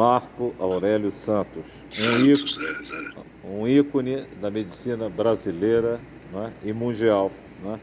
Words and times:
Marco 0.00 0.54
Aurélio 0.58 1.12
Santos, 1.12 1.62
um 2.00 2.24
ícone, 2.24 3.04
um 3.44 3.68
ícone 3.68 4.22
da 4.40 4.50
medicina 4.50 5.10
brasileira 5.10 6.00
né, 6.32 6.54
e 6.64 6.72
mundial. 6.72 7.30
Né, 7.62 7.78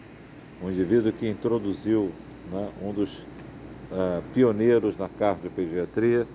um 0.63 0.71
indivíduo 0.71 1.13
que 1.13 1.29
introduziu 1.29 2.11
né, 2.51 2.69
um 2.81 2.91
dos 2.91 3.19
uh, 3.19 4.23
pioneiros 4.33 4.97
na 4.97 5.07
cardiopediatria 5.07 6.25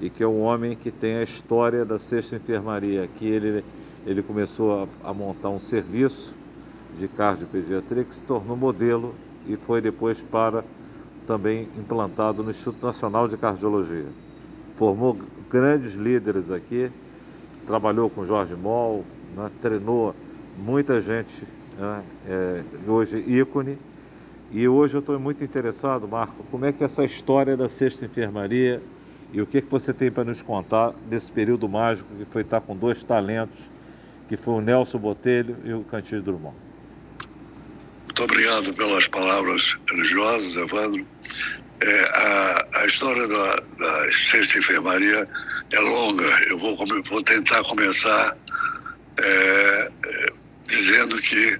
e 0.00 0.08
que 0.08 0.22
é 0.22 0.26
um 0.28 0.42
homem 0.42 0.76
que 0.76 0.92
tem 0.92 1.16
a 1.16 1.24
história 1.24 1.84
da 1.84 1.98
sexta 1.98 2.36
enfermaria, 2.36 3.08
que 3.18 3.26
ele, 3.26 3.64
ele 4.06 4.22
começou 4.22 4.84
a, 4.84 5.10
a 5.10 5.12
montar 5.12 5.48
um 5.48 5.58
serviço 5.58 6.32
de 6.96 7.08
cardiopediatria 7.08 8.04
que 8.04 8.14
se 8.14 8.22
tornou 8.22 8.56
modelo 8.56 9.16
e 9.48 9.56
foi 9.56 9.80
depois 9.80 10.22
para 10.22 10.62
também 11.26 11.68
implantado 11.76 12.44
no 12.44 12.50
Instituto 12.50 12.86
Nacional 12.86 13.26
de 13.26 13.36
Cardiologia. 13.36 14.27
Formou 14.78 15.18
grandes 15.50 15.94
líderes 15.94 16.52
aqui, 16.52 16.88
trabalhou 17.66 18.08
com 18.08 18.24
Jorge 18.24 18.54
Moll, 18.54 19.04
né, 19.36 19.50
treinou 19.60 20.14
muita 20.56 21.02
gente, 21.02 21.42
né, 21.76 22.04
é, 22.28 22.62
hoje 22.86 23.18
ícone. 23.18 23.76
E 24.52 24.68
hoje 24.68 24.94
eu 24.94 25.00
estou 25.00 25.18
muito 25.18 25.42
interessado, 25.42 26.06
Marco, 26.06 26.44
como 26.48 26.64
é 26.64 26.72
que 26.72 26.84
é 26.84 26.86
essa 26.86 27.04
história 27.04 27.56
da 27.56 27.68
sexta 27.68 28.04
enfermaria 28.04 28.80
e 29.32 29.42
o 29.42 29.46
que, 29.46 29.60
que 29.60 29.68
você 29.68 29.92
tem 29.92 30.12
para 30.12 30.22
nos 30.22 30.42
contar 30.42 30.94
desse 31.10 31.32
período 31.32 31.68
mágico 31.68 32.08
que 32.16 32.24
foi 32.26 32.42
estar 32.42 32.60
com 32.60 32.76
dois 32.76 33.02
talentos, 33.02 33.58
que 34.28 34.36
foi 34.36 34.54
o 34.54 34.60
Nelson 34.60 34.98
Botelho 34.98 35.56
e 35.64 35.72
o 35.72 35.82
Cantinho 35.82 36.22
Drummond. 36.22 36.54
Muito 38.04 38.22
obrigado 38.22 38.72
pelas 38.74 39.08
palavras 39.08 39.76
religiosas, 39.90 40.54
Evandro. 40.54 41.04
É, 41.80 42.10
a, 42.12 42.66
a, 42.74 42.86
história 42.86 43.26
da, 43.28 43.56
da 43.78 44.12
sexta 44.12 44.58
enfermaria 44.58 45.28
é 45.70 45.78
longa. 45.78 46.24
Eu 46.48 46.58
vou, 46.58 46.76
vou 46.76 47.22
tentar 47.22 47.62
começar 47.64 48.36
é, 49.16 49.90
é, 50.06 50.32
dizendo 50.66 51.16
que 51.18 51.58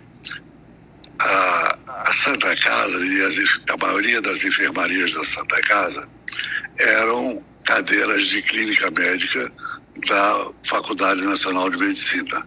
a, 1.21 1.79
a, 1.87 2.13
Santa 2.13 2.55
Casa 2.57 2.99
e 3.05 3.23
as, 3.23 3.61
a 3.71 3.77
maioria 3.77 4.21
das 4.21 4.43
enfermarias 4.43 5.15
da 5.15 5.25
Santa 5.25 5.61
Casa 5.63 6.09
eram 6.79 7.43
cadeiras 7.65 8.27
de 8.27 8.43
clínica 8.43 8.91
médica 8.91 9.53
da 10.09 10.51
Faculdade 10.65 11.23
Nacional 11.23 11.71
de 11.71 11.77
Medicina. 11.77 12.47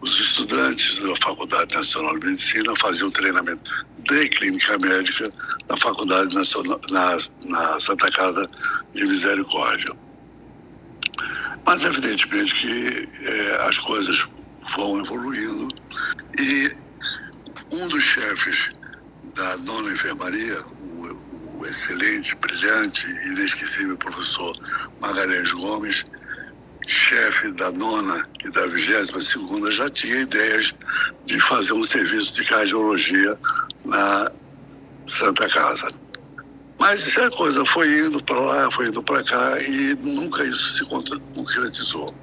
Os 0.00 0.20
estudantes 0.20 1.00
da 1.00 1.16
Faculdade 1.22 1.74
Nacional 1.74 2.18
de 2.18 2.26
Medicina 2.26 2.74
faziam 2.76 3.10
treinamento 3.10 3.70
de 3.98 4.28
clínica 4.28 4.78
médica 4.78 5.30
na 5.68 5.76
Faculdade 5.76 6.34
Nacional, 6.34 6.80
na, 6.90 7.16
na 7.44 7.80
Santa 7.80 8.10
Casa 8.10 8.42
de 8.94 9.04
Misericórdia. 9.04 9.90
Mas, 11.66 11.82
evidentemente, 11.82 12.54
que 12.54 13.08
é, 13.24 13.66
as 13.68 13.78
coisas 13.78 14.24
vão 14.76 15.00
evoluindo 15.00 15.68
e 16.38 16.76
um 17.72 17.88
dos 17.88 18.04
chefes 18.04 18.70
da 19.34 19.56
nona 19.58 19.90
enfermaria, 19.90 20.60
o, 20.80 21.58
o 21.58 21.66
excelente, 21.66 22.34
brilhante 22.36 23.06
e 23.06 23.28
inesquecível 23.28 23.96
professor 23.96 24.56
Magalhães 25.00 25.52
Gomes, 25.52 26.04
chefe 26.86 27.52
da 27.52 27.70
nona 27.72 28.26
e 28.44 28.50
da 28.50 28.66
vigésima 28.66 29.20
segunda, 29.20 29.70
já 29.72 29.90
tinha 29.90 30.20
ideias 30.20 30.72
de 31.24 31.40
fazer 31.40 31.72
um 31.72 31.84
serviço 31.84 32.32
de 32.34 32.44
cardiologia 32.44 33.38
na 33.84 34.30
Santa 35.06 35.48
Casa. 35.48 35.88
Mas 36.78 37.16
a 37.16 37.30
coisa 37.30 37.64
foi 37.66 37.88
indo 38.00 38.22
para 38.22 38.38
lá, 38.38 38.70
foi 38.70 38.86
indo 38.86 39.02
para 39.02 39.24
cá 39.24 39.58
e 39.60 39.94
nunca 39.96 40.44
isso 40.44 40.72
se 40.72 40.84
concretizou. 41.34 42.14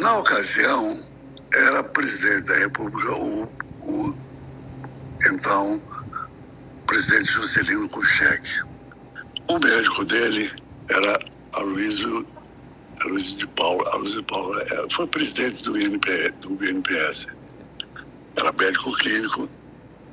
Na 0.00 0.18
ocasião, 0.18 1.00
era 1.54 1.82
presidente 1.84 2.46
da 2.46 2.56
República 2.56 3.12
o, 3.12 3.44
o 3.82 4.14
então 5.26 5.80
presidente 6.86 7.32
Juscelino 7.32 7.88
Kubitschek. 7.88 8.42
O 9.48 9.58
médico 9.58 10.04
dele 10.04 10.50
era 10.90 11.18
Aloysio, 11.56 12.26
Aloysio 13.00 13.38
de 13.38 13.46
Paula. 13.48 13.88
Aloysio 13.92 14.20
de 14.20 14.26
Paula 14.26 14.62
é, 14.62 14.86
foi 14.92 15.06
presidente 15.06 15.62
do, 15.62 15.78
INP, 15.80 16.30
do 16.40 16.64
INPS. 16.64 17.26
Era 18.36 18.52
médico 18.52 18.92
clínico 18.98 19.48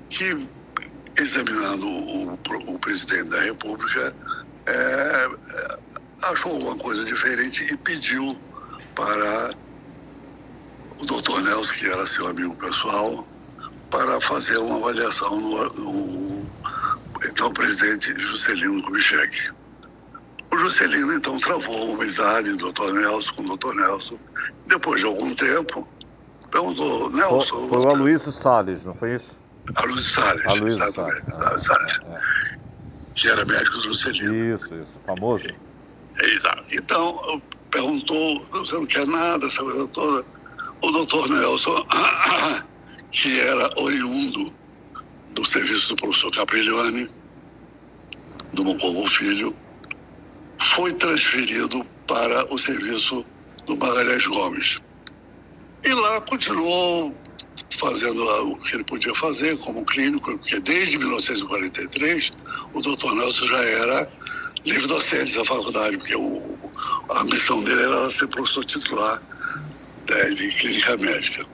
que, 0.09 0.47
examinando 1.17 1.87
o, 1.87 2.33
o 2.67 2.79
presidente 2.79 3.29
da 3.29 3.41
República, 3.41 4.15
é, 4.67 5.29
achou 6.23 6.53
alguma 6.53 6.77
coisa 6.77 7.03
diferente 7.03 7.63
e 7.71 7.77
pediu 7.77 8.37
para 8.95 9.55
o 10.99 11.05
doutor 11.05 11.41
Nelson, 11.41 11.73
que 11.73 11.87
era 11.87 12.05
seu 12.05 12.27
amigo 12.27 12.55
pessoal, 12.55 13.27
para 13.89 14.21
fazer 14.21 14.57
uma 14.57 14.77
avaliação 14.77 15.39
no, 15.39 15.69
no 15.73 16.45
então 17.25 17.51
presidente 17.51 18.13
Juscelino 18.19 18.81
Kubitschek. 18.83 19.51
O 20.51 20.57
Juscelino 20.57 21.13
então 21.13 21.39
travou 21.39 21.91
uma 21.91 22.03
amizade 22.03 22.51
do 22.51 22.57
doutor 22.57 22.93
Nelson 22.93 23.33
com 23.33 23.41
o 23.43 23.47
doutor 23.47 23.75
Nelson. 23.75 24.17
Depois 24.67 24.99
de 24.99 25.07
algum 25.07 25.33
tempo, 25.33 25.87
perguntou, 26.49 27.09
Nelson. 27.11 27.69
Foi, 27.69 27.79
o 27.79 27.89
Aloysio 27.89 28.31
Salles, 28.31 28.83
não 28.83 28.93
foi 28.93 29.15
isso? 29.15 29.39
Aloysio 29.75 30.03
Salles. 30.03 30.45
Aloysio 30.47 30.91
Salles. 30.91 31.21
Ah, 31.33 31.57
Salles. 31.57 31.99
É, 32.05 32.13
é. 32.13 32.59
Que 33.15 33.29
era 33.29 33.45
médico 33.45 33.77
do 33.77 33.83
Juscelino. 33.83 34.55
Isso, 34.55 34.75
isso, 34.75 34.99
famoso. 35.05 35.47
É, 35.47 36.25
exato. 36.33 36.63
Então, 36.71 37.41
perguntou, 37.69 38.45
você 38.51 38.75
não 38.75 38.85
quer 38.85 39.07
nada, 39.07 39.45
essa 39.45 39.63
coisa 39.63 39.87
toda 39.87 40.25
o 40.81 40.91
doutor 40.91 41.29
Nelson, 41.29 41.85
que 43.11 43.39
era 43.39 43.69
oriundo 43.79 44.51
do 45.33 45.45
serviço 45.45 45.89
do 45.89 45.95
professor 45.95 46.31
Capriglione, 46.31 47.09
do 48.53 48.65
Moncovo 48.65 49.05
Filho, 49.07 49.55
foi 50.61 50.93
transferido 50.93 51.85
para 52.07 52.53
o 52.53 52.57
serviço 52.57 53.25
do 53.65 53.75
Magalhães 53.77 54.25
Gomes. 54.27 54.79
E 55.83 55.93
lá 55.93 56.21
continuou 56.21 57.15
fazendo 57.79 58.23
o 58.23 58.55
que 58.57 58.75
ele 58.75 58.83
podia 58.83 59.13
fazer 59.15 59.57
como 59.57 59.83
clínico, 59.85 60.37
porque 60.37 60.59
desde 60.59 60.97
1943 60.97 62.31
o 62.73 62.81
doutor 62.81 63.15
Nelson 63.15 63.47
já 63.47 63.63
era 63.63 64.09
livre 64.65 64.87
docente 64.87 65.35
da 65.35 65.43
faculdade, 65.43 65.97
porque 65.97 66.15
o, 66.15 66.57
a 67.09 67.23
missão 67.23 67.63
dele 67.63 67.81
era 67.81 68.09
ser 68.11 68.27
professor 68.27 68.63
titular 68.65 69.21
né, 70.07 70.29
de 70.29 70.49
clínica 70.49 70.97
médica. 70.97 71.45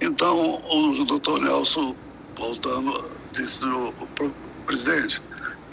Então, 0.00 0.60
o 0.70 1.04
doutor 1.04 1.40
Nelson, 1.40 1.96
voltando, 2.36 3.10
disse 3.32 3.64
o 3.64 3.92
presidente, 4.66 5.20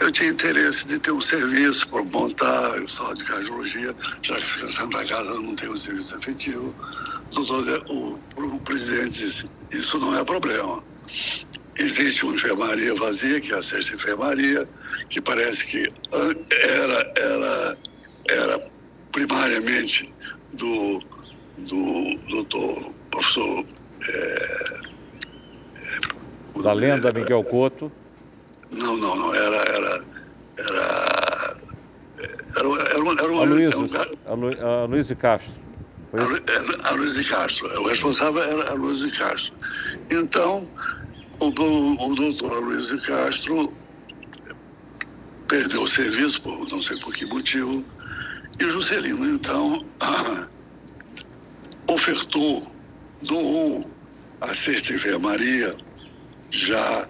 eu 0.02 0.12
tinha 0.12 0.30
interesse 0.30 0.86
de 0.86 0.98
ter 0.98 1.12
um 1.12 1.20
serviço 1.20 1.88
para 1.88 2.02
montar 2.02 2.82
o 2.82 2.88
sala 2.88 3.14
de 3.14 3.24
cardiologia, 3.24 3.94
já 4.22 4.36
que 4.40 4.72
Santa 4.72 5.04
Casa 5.04 5.34
não 5.34 5.54
tem 5.54 5.68
um 5.68 5.76
serviço 5.76 6.16
efetivo. 6.16 6.74
Doutor, 7.32 7.84
o, 7.90 8.18
o 8.36 8.60
presidente 8.60 9.18
disse, 9.18 9.50
isso 9.70 9.98
não 9.98 10.18
é 10.18 10.24
problema. 10.24 10.82
Existe 11.78 12.24
uma 12.24 12.34
enfermaria 12.34 12.94
vazia, 12.94 13.40
que 13.40 13.52
é 13.52 13.56
a 13.56 13.62
sexta 13.62 13.94
enfermaria, 13.94 14.68
que 15.08 15.20
parece 15.20 15.64
que 15.66 15.88
era, 16.50 17.12
era, 17.16 17.78
era 18.28 18.70
primariamente 19.12 20.12
do 20.52 21.00
do 21.58 22.18
doutor 22.28 22.92
professor. 23.10 23.64
É, 24.08 24.80
é, 25.76 26.62
da 26.62 26.72
lenda 26.72 27.12
Miguel 27.12 27.44
Couto? 27.44 27.92
Não, 28.72 28.96
não, 28.96 29.16
não. 29.16 29.34
Era. 29.34 29.56
Era. 29.56 30.04
Era. 30.58 31.56
Era, 32.54 32.68
era, 32.68 32.96
era, 32.96 33.42
Aloysio, 33.42 33.80
um, 33.80 33.86
de 33.86 35.14
Castro. 35.16 35.54
Aloysio 36.84 37.24
de 37.24 37.30
Castro. 37.30 37.80
O 37.80 37.88
responsável 37.88 38.42
era 38.42 38.70
Aloysio 38.70 39.10
de 39.10 39.18
Castro. 39.18 39.54
Então, 40.10 40.68
o, 41.40 41.46
o 41.48 42.14
doutor 42.14 42.52
Aloysio 42.52 43.00
de 43.00 43.06
Castro 43.06 43.72
perdeu 45.48 45.82
o 45.82 45.88
serviço, 45.88 46.40
por 46.40 46.68
não 46.70 46.80
sei 46.80 46.98
por 46.98 47.12
que 47.12 47.26
motivo, 47.26 47.84
e 48.58 48.64
o 48.64 48.70
Juscelino, 48.70 49.28
então, 49.28 49.84
ofertou, 51.86 52.70
doou 53.22 53.90
a 54.40 54.54
sexta 54.54 54.94
enfermaria 54.94 55.76
já, 56.50 57.06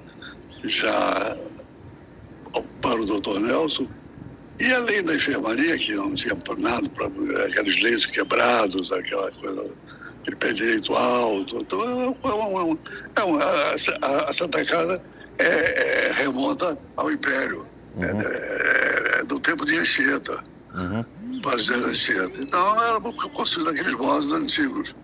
já 0.65 1.37
para 2.81 3.01
o 3.01 3.07
doutor 3.07 3.41
Nelson. 3.41 3.87
E 4.61 4.73
além 4.73 5.03
da 5.03 5.15
enfermaria, 5.15 5.77
que 5.79 5.95
não 5.95 6.15
tinha 6.15 6.37
nada, 6.59 6.89
para 6.91 7.07
aqueles 7.47 7.83
leitos 7.83 8.07
quebrados, 8.07 8.93
aquela 8.93 9.31
coisa, 9.33 9.71
aquele 10.21 10.37
pé 10.37 10.53
direito 10.53 10.95
alto. 10.95 11.59
Então, 11.59 11.81
é 11.83 12.33
uma, 12.33 12.79
é 13.17 13.23
uma, 13.23 13.45
a, 13.45 14.31
a, 14.31 14.33
Santa 14.33 14.65
Casa 14.65 15.03
é, 15.39 16.09
é, 16.09 16.13
remonta 16.13 16.79
ao 16.97 17.11
Império, 17.11 17.67
uhum. 17.97 18.05
é, 18.05 19.17
é, 19.17 19.21
é 19.21 19.25
do 19.25 19.41
tempo 19.41 19.65
de 19.65 19.79
Anchieta. 19.79 20.45
uhum. 20.75 21.41
para 21.41 21.57
as 21.57 21.69
Então 22.39 22.85
era 22.85 23.01
construído 23.01 23.71
aqueles 23.71 23.95
modos 23.95 24.31
antigos. 24.33 24.95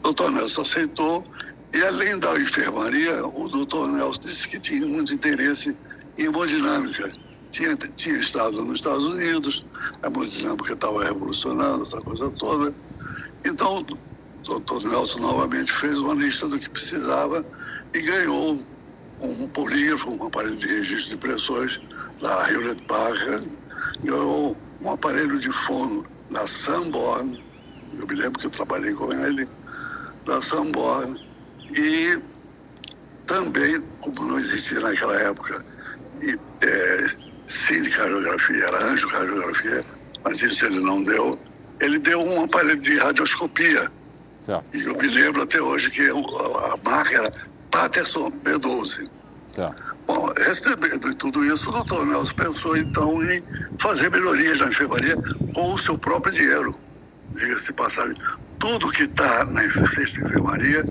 O 0.00 0.02
doutor 0.02 0.30
Nelson 0.32 0.62
aceitou 0.62 1.24
e 1.72 1.82
além 1.82 2.18
da 2.18 2.38
enfermaria, 2.38 3.24
o 3.26 3.48
doutor 3.48 3.88
Nelson 3.88 4.20
disse 4.20 4.48
que 4.48 4.58
tinha 4.58 4.86
muito 4.86 5.12
interesse 5.12 5.76
em 6.18 6.24
hemodinâmica. 6.24 7.12
Tinha, 7.50 7.76
tinha 7.76 8.18
estado 8.18 8.62
nos 8.62 8.80
Estados 8.80 9.04
Unidos, 9.04 9.66
a 10.02 10.08
hemodinâmica 10.08 10.74
estava 10.74 11.04
revolucionando, 11.04 11.84
essa 11.84 12.00
coisa 12.02 12.30
toda. 12.32 12.74
Então, 13.44 13.78
o 13.78 13.98
doutor 14.44 14.84
Nelson 14.84 15.18
novamente 15.18 15.72
fez 15.72 15.98
uma 15.98 16.14
lista 16.14 16.46
do 16.46 16.58
que 16.58 16.68
precisava 16.68 17.46
e 17.94 18.02
ganhou 18.02 18.62
um 19.20 19.48
polígrafo, 19.48 20.10
um 20.10 20.26
aparelho 20.26 20.56
de 20.56 20.66
registro 20.66 21.10
de 21.10 21.16
pressões 21.16 21.80
da 22.20 22.50
Hewlett 22.50 22.82
Packard, 22.82 23.48
ganhou 24.02 24.56
um 24.80 24.90
aparelho 24.90 25.38
de 25.38 25.50
fono 25.50 26.04
da 26.30 26.46
Sanborn, 26.46 27.42
eu 27.98 28.06
me 28.06 28.14
lembro 28.14 28.38
que 28.38 28.46
eu 28.46 28.50
trabalhei 28.50 28.92
com 28.92 29.12
ele, 29.12 29.48
da 30.26 30.42
Sanborn, 30.42 31.18
e 31.74 32.20
também, 33.26 33.80
como 34.00 34.24
não 34.24 34.38
existia 34.38 34.80
naquela 34.80 35.16
época, 35.20 35.64
e, 36.22 36.38
é, 36.64 37.06
sindicardiografia, 37.46 38.64
era 38.64 38.84
angiocardiografia, 38.84 39.80
mas 40.24 40.42
isso 40.42 40.66
ele 40.66 40.80
não 40.80 41.02
deu, 41.02 41.38
ele 41.80 41.98
deu 41.98 42.20
um 42.20 42.44
aparelho 42.44 42.80
de 42.80 42.96
radioscopia. 42.98 43.90
Certo. 44.40 44.64
E 44.72 44.82
eu 44.82 44.96
me 44.96 45.08
lembro 45.08 45.42
até 45.42 45.60
hoje 45.60 45.90
que 45.90 46.08
a 46.08 46.76
marca 46.82 47.16
era 47.16 47.32
Patterson 47.70 48.30
B12. 48.44 49.08
Certo. 49.46 49.82
Bom, 50.06 50.32
recebendo 50.36 51.14
tudo 51.16 51.44
isso, 51.44 51.68
o 51.68 51.72
doutor 51.72 52.06
Nelson 52.06 52.34
pensou 52.34 52.76
então 52.76 53.22
em 53.30 53.42
fazer 53.78 54.10
melhorias 54.10 54.60
na 54.60 54.68
enfermaria 54.68 55.16
com 55.54 55.74
o 55.74 55.78
seu 55.78 55.98
próprio 55.98 56.32
dinheiro. 56.32 56.74
Diga-se 57.34 57.72
passagem, 57.74 58.16
tudo 58.58 58.90
que 58.90 59.02
está 59.02 59.44
na 59.44 59.62
cesta 59.88 60.20
enfermaria 60.20 60.84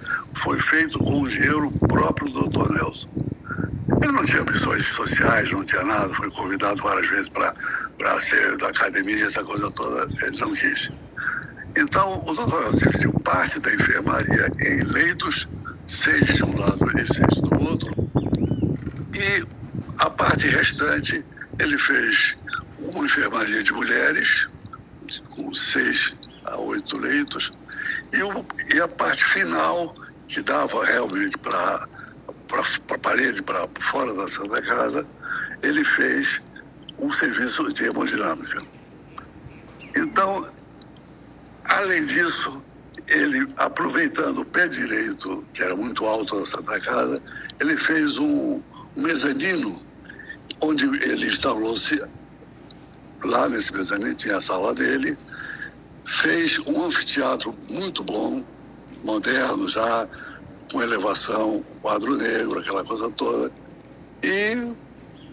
foi 0.43 0.59
feito 0.59 0.99
com 0.99 1.21
o 1.21 1.27
dinheiro 1.27 1.71
próprio 1.87 2.31
do 2.31 2.41
doutor 2.41 2.71
Nelson. 2.71 3.09
Ele 4.07 4.15
não 4.15 4.23
tinha 4.23 4.43
missões 4.45 4.85
sociais, 4.85 5.51
não 5.51 5.65
tinha 5.65 5.83
nada, 5.83 6.07
foi 6.13 6.31
convidado 6.31 6.81
várias 6.81 7.09
vezes 7.09 7.27
para 7.27 8.21
ser 8.21 8.55
da 8.55 8.69
academia, 8.69 9.25
essa 9.25 9.43
coisa 9.43 9.69
toda, 9.71 10.07
ele 10.25 10.37
não 10.37 10.53
quis. 10.53 10.89
Então, 11.75 12.23
o 12.25 12.33
doutor 12.33 12.73
dividiu 12.77 13.11
parte 13.19 13.59
da 13.59 13.73
enfermaria 13.73 14.49
em 14.61 14.81
leitos, 14.93 15.45
seis 15.85 16.23
de 16.23 16.41
um 16.41 16.57
lado 16.57 16.89
e 16.97 17.05
seis 17.05 17.35
do 17.41 17.61
outro, 17.61 17.93
e 19.13 19.45
a 19.97 20.09
parte 20.09 20.47
restante 20.47 21.21
ele 21.59 21.77
fez 21.77 22.37
uma 22.79 23.03
enfermaria 23.03 23.61
de 23.61 23.73
mulheres, 23.73 24.47
com 25.31 25.53
seis 25.53 26.15
a 26.45 26.55
oito 26.55 26.97
leitos, 26.97 27.51
e, 28.13 28.23
o, 28.23 28.45
e 28.73 28.79
a 28.79 28.87
parte 28.87 29.25
final, 29.25 29.93
que 30.29 30.41
dava 30.41 30.85
realmente 30.85 31.37
para 31.39 31.89
a 32.55 32.97
parede, 32.97 33.41
para 33.41 33.67
fora 33.91 34.13
da 34.13 34.27
Santa 34.27 34.61
Casa, 34.61 35.07
ele 35.61 35.83
fez 35.83 36.41
um 36.99 37.11
serviço 37.11 37.67
de 37.73 37.85
hemodinâmica. 37.85 38.59
Então, 39.95 40.49
além 41.65 42.05
disso, 42.05 42.61
ele, 43.07 43.47
aproveitando 43.57 44.39
o 44.39 44.45
pé 44.45 44.67
direito, 44.67 45.45
que 45.53 45.63
era 45.63 45.75
muito 45.75 46.05
alto 46.05 46.39
da 46.39 46.45
Santa 46.45 46.79
Casa, 46.79 47.21
ele 47.59 47.77
fez 47.77 48.17
um, 48.17 48.61
um 48.95 49.01
mezanino, 49.01 49.81
onde 50.61 50.85
ele 51.03 51.27
instalou-se, 51.27 52.01
lá 53.23 53.47
nesse 53.49 53.73
mezanino 53.73 54.13
tinha 54.13 54.37
a 54.37 54.41
sala 54.41 54.73
dele, 54.73 55.17
fez 56.05 56.59
um 56.59 56.83
anfiteatro 56.85 57.55
muito 57.69 58.03
bom, 58.03 58.43
moderno 59.03 59.67
já, 59.69 60.07
com 60.71 60.81
elevação, 60.81 61.63
quadro 61.81 62.15
negro, 62.15 62.59
aquela 62.59 62.83
coisa 62.83 63.09
toda. 63.11 63.51
E 64.23 64.73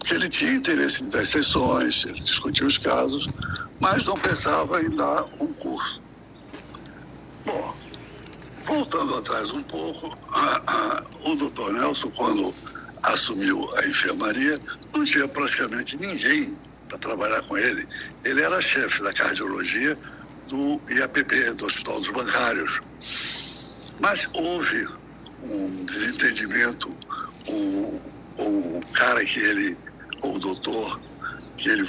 que 0.03 0.13
ele 0.13 0.29
tinha 0.29 0.53
interesse 0.53 1.03
em 1.03 1.09
dar 1.09 1.25
sessões, 1.25 2.05
ele 2.05 2.19
discutia 2.19 2.65
os 2.65 2.77
casos, 2.77 3.27
mas 3.79 4.05
não 4.05 4.13
pensava 4.13 4.81
em 4.81 4.89
dar 4.89 5.25
um 5.39 5.47
curso. 5.53 6.01
Bom, 7.45 7.75
voltando 8.65 9.15
atrás 9.15 9.51
um 9.51 9.63
pouco, 9.63 10.15
o 11.25 11.35
doutor 11.35 11.73
Nelson, 11.73 12.09
quando 12.11 12.53
assumiu 13.03 13.69
a 13.77 13.87
enfermaria, 13.87 14.59
não 14.93 15.03
tinha 15.03 15.27
praticamente 15.27 15.97
ninguém 15.97 16.55
para 16.87 16.97
trabalhar 16.97 17.41
com 17.43 17.57
ele. 17.57 17.87
Ele 18.23 18.41
era 18.41 18.61
chefe 18.61 19.01
da 19.01 19.13
cardiologia 19.13 19.97
do 20.47 20.79
IAPB, 20.89 21.53
do 21.55 21.65
Hospital 21.65 21.99
dos 21.99 22.09
Bancários. 22.09 22.81
Mas 23.99 24.27
houve 24.33 24.87
um 25.49 25.85
desentendimento, 25.85 26.95
o, 27.47 28.01
o 28.37 28.81
cara 28.93 29.23
que 29.23 29.39
ele, 29.39 29.77
o 30.21 30.39
doutor, 30.39 30.99
que 31.57 31.69
ele 31.69 31.87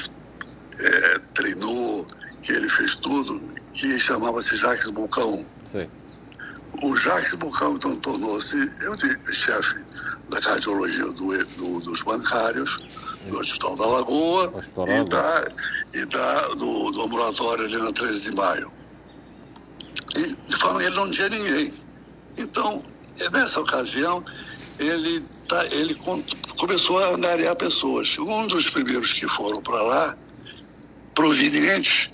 é, 0.78 1.18
treinou, 1.34 2.06
que 2.42 2.52
ele 2.52 2.68
fez 2.68 2.94
tudo, 2.96 3.40
que 3.72 3.98
chamava-se 3.98 4.56
Jacques 4.56 4.88
Bulcão. 4.90 5.46
Sim. 5.64 5.88
O 6.82 6.96
Jacques 6.96 7.34
Bulcão 7.34 7.74
então 7.74 7.96
tornou-se 7.96 8.70
chefe 9.32 9.76
da 10.28 10.40
cardiologia 10.40 11.06
do, 11.06 11.44
do, 11.44 11.80
dos 11.80 12.02
bancários, 12.02 12.76
do 13.28 13.40
Hospital 13.40 13.76
da 13.76 13.86
Lagoa 13.86 14.52
e, 14.86 15.08
da, 15.08 15.48
e 15.94 16.04
da, 16.06 16.48
do, 16.48 16.90
do 16.90 17.02
ambulatório 17.02 17.64
ali 17.64 17.78
na 17.78 17.92
13 17.92 18.20
de 18.20 18.34
maio. 18.34 18.72
E, 20.16 20.36
de 20.48 20.56
forma 20.56 20.82
ele 20.82 20.94
não 20.94 21.10
tinha 21.10 21.28
ninguém. 21.28 21.72
Então, 22.36 22.84
nessa 23.32 23.60
ocasião, 23.60 24.24
ele, 24.78 25.24
tá, 25.48 25.64
ele 25.66 25.94
começou 26.56 26.98
a 27.02 27.14
angariar 27.14 27.56
pessoas. 27.56 28.16
Um 28.18 28.46
dos 28.46 28.68
primeiros 28.68 29.12
que 29.12 29.26
foram 29.28 29.60
para 29.60 29.82
lá, 29.82 30.16
provenientes 31.14 32.10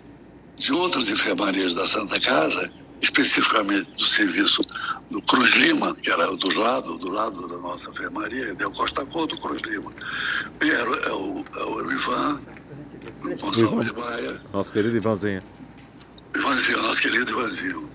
de 0.57 0.73
outras 0.73 1.09
enfermarias 1.09 1.75
da 1.75 1.87
Santa 1.87 2.21
Casa, 2.21 2.71
especificamente 3.01 3.91
do 3.93 4.07
serviço 4.07 4.63
do 5.11 5.21
Cruz 5.23 5.51
Lima, 5.55 5.95
que 5.97 6.11
era 6.11 6.27
do 6.37 6.59
lado, 6.59 6.97
do 6.99 7.11
lado 7.11 7.49
da 7.49 7.59
nossa 7.59 7.91
enfermaria, 7.91 8.55
deu 8.55 8.71
Costa 8.71 9.05
Couto, 9.05 9.37
Cruz 9.41 9.61
Lima. 9.63 9.93
E 10.63 10.71
era, 10.71 10.91
é 10.91 11.13
o, 11.13 11.45
é 11.57 11.65
o 11.65 11.91
Ivan, 11.91 12.41
o 13.25 13.37
Gonçalves 13.37 13.91
Baia. 13.91 14.41
Nosso 14.53 14.73
querido 14.73 14.97
Ivanzinho. 14.97 15.43
Ivanzinho, 16.35 16.83
nosso 16.83 17.03
querido 17.03 17.33
Ivanzinho. 17.33 17.91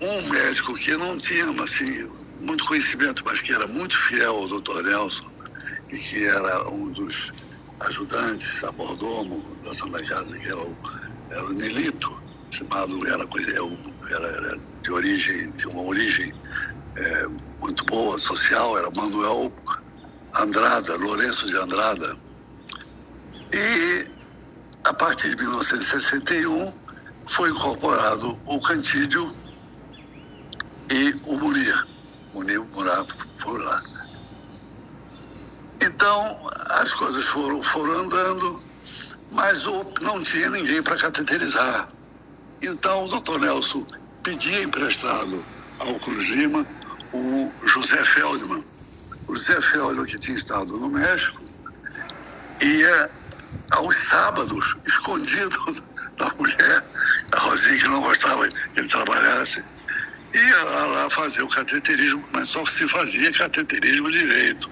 Um 0.00 0.28
médico 0.28 0.74
que 0.74 0.96
não 0.96 1.18
tinha, 1.18 1.46
assim, 1.62 2.08
muito 2.40 2.64
conhecimento, 2.66 3.22
mas 3.24 3.40
que 3.40 3.52
era 3.52 3.66
muito 3.66 3.96
fiel 3.96 4.36
ao 4.36 4.48
doutor 4.48 4.82
Nelson 4.84 5.28
e 5.90 5.98
que 5.98 6.24
era 6.24 6.68
um 6.68 6.92
dos 6.92 7.32
ajudantes 7.80 8.62
a 8.64 8.72
mordomo 8.72 9.44
da 9.64 9.74
Santa 9.74 10.02
Casa, 10.04 10.38
que 10.38 10.46
era 10.46 10.58
o, 10.58 10.76
era 11.30 11.44
o 11.44 11.52
Nelito 11.52 12.22
chamado, 12.50 13.06
era, 13.06 13.24
é 13.24 14.14
era, 14.14 14.26
era 14.26 14.60
de 14.82 14.90
origem, 14.90 15.50
de 15.52 15.66
uma 15.66 15.82
origem 15.82 16.32
é, 16.96 17.26
muito 17.60 17.84
boa, 17.86 18.18
social, 18.18 18.78
era 18.78 18.90
Manuel 18.90 19.52
Andrada, 20.34 20.96
Lourenço 20.96 21.46
de 21.46 21.56
Andrada. 21.56 22.16
E 23.52 24.06
a 24.84 24.94
partir 24.94 25.30
de 25.30 25.36
1961 25.36 26.72
foi 27.28 27.50
incorporado 27.50 28.38
o 28.46 28.60
Cantídio 28.60 29.34
e 30.90 31.14
o 31.24 31.36
Munir. 31.36 31.86
Munir 32.34 32.60
morava 32.74 33.06
por 33.42 33.60
lá. 33.60 33.82
Então, 35.80 36.50
as 36.70 36.92
coisas 36.94 37.24
foram, 37.26 37.62
foram 37.62 38.00
andando, 38.00 38.62
mas 39.30 39.64
não 40.00 40.22
tinha 40.22 40.50
ninguém 40.50 40.82
para 40.82 40.96
cateterizar. 40.96 41.88
Então, 42.62 43.04
o 43.04 43.08
doutor 43.08 43.40
Nelson 43.40 43.86
pedia 44.22 44.62
emprestado 44.62 45.44
ao 45.78 45.94
Cruz 46.00 46.28
Lima 46.30 46.66
o 47.12 47.52
José 47.66 48.04
Feldman. 48.04 48.64
O 49.28 49.36
José 49.36 49.60
Feldman, 49.60 50.06
que 50.06 50.18
tinha 50.18 50.36
estado 50.36 50.76
no 50.76 50.88
México, 50.88 51.42
ia 52.60 53.10
aos 53.70 53.96
sábados, 54.08 54.76
escondido 54.86 55.56
da 56.16 56.32
mulher, 56.38 56.84
a 57.32 57.38
Rosinha, 57.38 57.78
que 57.78 57.88
não 57.88 58.00
gostava 58.00 58.48
que 58.48 58.80
ele 58.80 58.88
trabalhasse, 58.88 59.62
ia 60.34 60.64
lá 60.64 61.10
fazer 61.10 61.42
o 61.42 61.48
cateterismo, 61.48 62.24
mas 62.32 62.48
só 62.48 62.64
se 62.66 62.86
fazia 62.88 63.32
cateterismo 63.32 64.10
direito. 64.10 64.68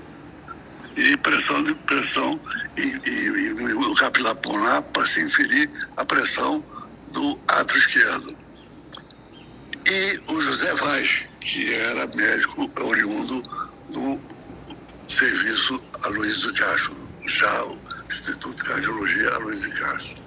E 0.97 1.17
pressão 1.19 1.63
de 1.63 1.75
pressão 1.75 2.41
e, 2.77 2.83
e, 3.09 3.27
e 3.27 3.55
no 3.55 3.95
capilar 3.97 4.35
pulmonar 4.37 4.83
para 4.83 5.07
se 5.07 5.21
inferir 5.21 5.71
a 5.97 6.05
pressão 6.05 6.65
do 7.13 7.39
ato 7.49 7.77
esquerdo. 7.77 8.37
E 9.87 10.21
o 10.29 10.41
José 10.41 10.75
Vaz, 10.75 11.25
que 11.41 11.73
era 11.73 12.07
médico 12.09 12.71
oriundo 12.81 13.43
do 13.91 14.21
serviço 15.09 15.81
Aloysio 16.03 16.53
Castro, 16.55 16.97
já 17.27 17.65
o 17.67 17.79
Instituto 18.09 18.57
de 18.57 18.65
Cardiologia 18.65 19.35
Aloysio 19.35 19.73
Castro. 19.79 20.27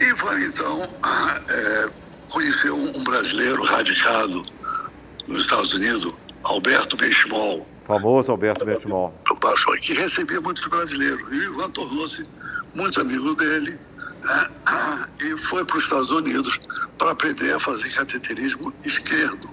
Ivan, 0.00 0.40
então, 0.40 0.82
é, 1.48 1.90
conheceu 2.36 2.76
um 2.76 3.02
brasileiro 3.02 3.64
radicado 3.64 4.42
nos 5.26 5.40
Estados 5.40 5.72
Unidos, 5.72 6.12
Alberto 6.44 6.94
Benchimol. 6.94 7.66
Famoso 7.86 8.30
Alberto 8.30 8.62
Benchimol. 8.66 9.14
Que 9.80 9.94
recebia 9.94 10.38
muitos 10.42 10.66
brasileiros. 10.66 11.22
E 11.32 11.38
o 11.38 11.44
Ivan 11.44 11.70
tornou-se 11.70 12.28
muito 12.74 13.00
amigo 13.00 13.34
dele 13.36 13.80
né? 14.22 14.50
e 15.24 15.34
foi 15.38 15.64
para 15.64 15.78
os 15.78 15.84
Estados 15.84 16.10
Unidos 16.10 16.60
para 16.98 17.12
aprender 17.12 17.54
a 17.54 17.58
fazer 17.58 17.90
cateterismo 17.94 18.70
esquerdo. 18.84 19.48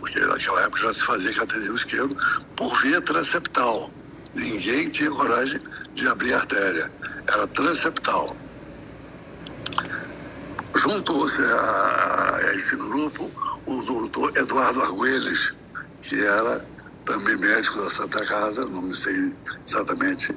Porque 0.00 0.20
naquela 0.20 0.62
época 0.62 0.80
já 0.80 0.92
se 0.94 1.04
fazia 1.04 1.34
cateterismo 1.34 1.76
esquerdo 1.76 2.16
por 2.56 2.74
via 2.80 3.02
transeptal. 3.02 3.90
Ninguém 4.34 4.88
tinha 4.88 5.10
coragem 5.10 5.60
de 5.92 6.08
abrir 6.08 6.32
artéria. 6.32 6.90
Era 7.28 7.46
transeptal. 7.48 8.34
Juntou-se 10.76 11.42
a, 11.42 12.36
a, 12.36 12.54
esse 12.54 12.74
grupo 12.76 13.30
o 13.66 13.82
doutor 13.82 14.36
Eduardo 14.36 14.82
Arguelles, 14.82 15.52
que 16.02 16.20
era 16.24 16.64
também 17.04 17.36
médico 17.36 17.80
da 17.80 17.90
Santa 17.90 18.24
Casa, 18.26 18.64
não 18.66 18.82
me 18.82 18.94
sei 18.94 19.34
exatamente, 19.66 20.34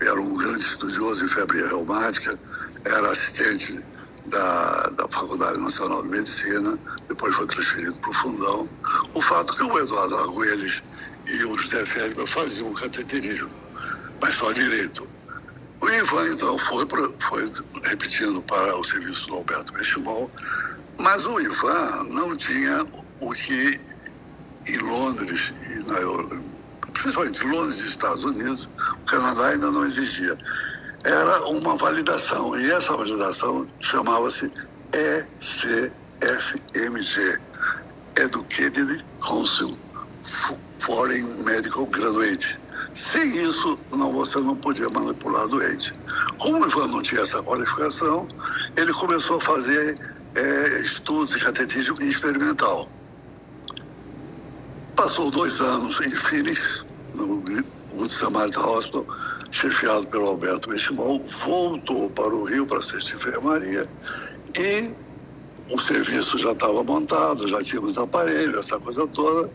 era 0.00 0.20
um 0.20 0.34
grande 0.36 0.64
estudioso 0.64 1.24
em 1.24 1.28
febre 1.28 1.66
reumática, 1.66 2.38
era 2.84 3.10
assistente 3.10 3.82
da, 4.26 4.88
da 4.90 5.08
Faculdade 5.08 5.58
Nacional 5.58 6.02
de 6.02 6.08
Medicina, 6.08 6.78
depois 7.08 7.34
foi 7.34 7.46
transferido 7.46 7.94
para 7.96 8.10
o 8.10 8.14
Fundão. 8.14 8.68
O 9.14 9.22
fato 9.22 9.56
que 9.56 9.64
o 9.64 9.78
Eduardo 9.78 10.16
Arguelles 10.16 10.82
e 11.26 11.44
o 11.44 11.58
José 11.58 11.84
Félix 11.86 12.30
faziam 12.30 12.72
cateterismo, 12.74 13.50
mas 14.20 14.34
só 14.34 14.52
direito. 14.52 15.08
O 15.80 15.88
Ivan, 15.88 16.32
então, 16.32 16.58
foi, 16.58 16.86
foi 17.20 17.52
repetindo 17.84 18.42
para 18.42 18.76
o 18.76 18.84
serviço 18.84 19.28
do 19.28 19.36
Alberto 19.36 19.72
Benchimol, 19.72 20.30
mas 20.98 21.24
o 21.24 21.40
Ivan 21.40 22.04
não 22.10 22.36
tinha 22.36 22.84
o 23.20 23.32
que 23.32 23.80
em 24.68 24.78
Londres, 24.78 25.52
e 25.70 25.78
na, 25.84 25.98
principalmente 26.92 27.44
Londres 27.44 27.80
e 27.80 27.88
Estados 27.88 28.24
Unidos, 28.24 28.68
o 29.02 29.04
Canadá 29.06 29.48
ainda 29.50 29.70
não 29.70 29.84
existia. 29.84 30.36
Era 31.04 31.46
uma 31.46 31.76
validação, 31.76 32.58
e 32.58 32.70
essa 32.70 32.96
validação 32.96 33.66
chamava-se 33.80 34.52
ECFMG, 35.40 35.90
Educated 38.16 39.04
Council 39.20 39.78
Foreign 40.80 41.42
Medical 41.44 41.86
Graduate. 41.86 42.58
Sem 42.94 43.36
isso, 43.44 43.78
não, 43.92 44.12
você 44.12 44.38
não 44.40 44.56
podia 44.56 44.88
manipular 44.88 45.46
doente. 45.46 45.94
Como 46.38 46.64
o 46.64 46.66
Ivan 46.66 46.88
não 46.88 47.02
tinha 47.02 47.20
essa 47.22 47.42
qualificação, 47.42 48.26
ele 48.76 48.92
começou 48.92 49.36
a 49.36 49.40
fazer 49.40 49.98
é, 50.34 50.80
estudos 50.80 51.30
de 51.30 51.40
catetismo 51.40 52.00
experimental. 52.02 52.88
Passou 54.96 55.30
dois 55.30 55.60
anos 55.60 56.00
em 56.00 56.10
Phoenix, 56.10 56.84
no 57.14 57.40
Good 57.40 58.12
Samaritan 58.12 58.66
Hospital, 58.66 59.06
chefiado 59.50 60.06
pelo 60.08 60.26
Alberto 60.26 60.68
Benchimol, 60.68 61.24
voltou 61.44 62.10
para 62.10 62.34
o 62.34 62.44
Rio 62.44 62.66
para 62.66 62.82
ser 62.82 62.98
de 62.98 63.14
enfermaria 63.14 63.82
e 64.56 64.92
o 65.70 65.78
serviço 65.78 66.38
já 66.38 66.52
estava 66.52 66.82
montado, 66.82 67.46
já 67.46 67.62
tínhamos 67.62 67.98
aparelho, 67.98 68.58
essa 68.58 68.78
coisa 68.78 69.06
toda. 69.06 69.50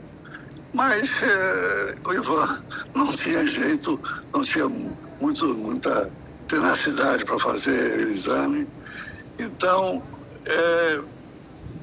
Mas 0.74 1.22
é, 1.22 1.96
o 2.08 2.14
Ivan 2.14 2.64
não 2.96 3.14
tinha 3.14 3.46
jeito, 3.46 4.00
não 4.34 4.44
tinha 4.44 4.68
muito, 5.22 5.46
muita 5.56 6.12
tenacidade 6.48 7.24
para 7.26 7.40
fazer 7.40 8.08
o 8.08 8.10
exame. 8.10 8.68
Então, 9.40 10.02
é, 10.46 11.00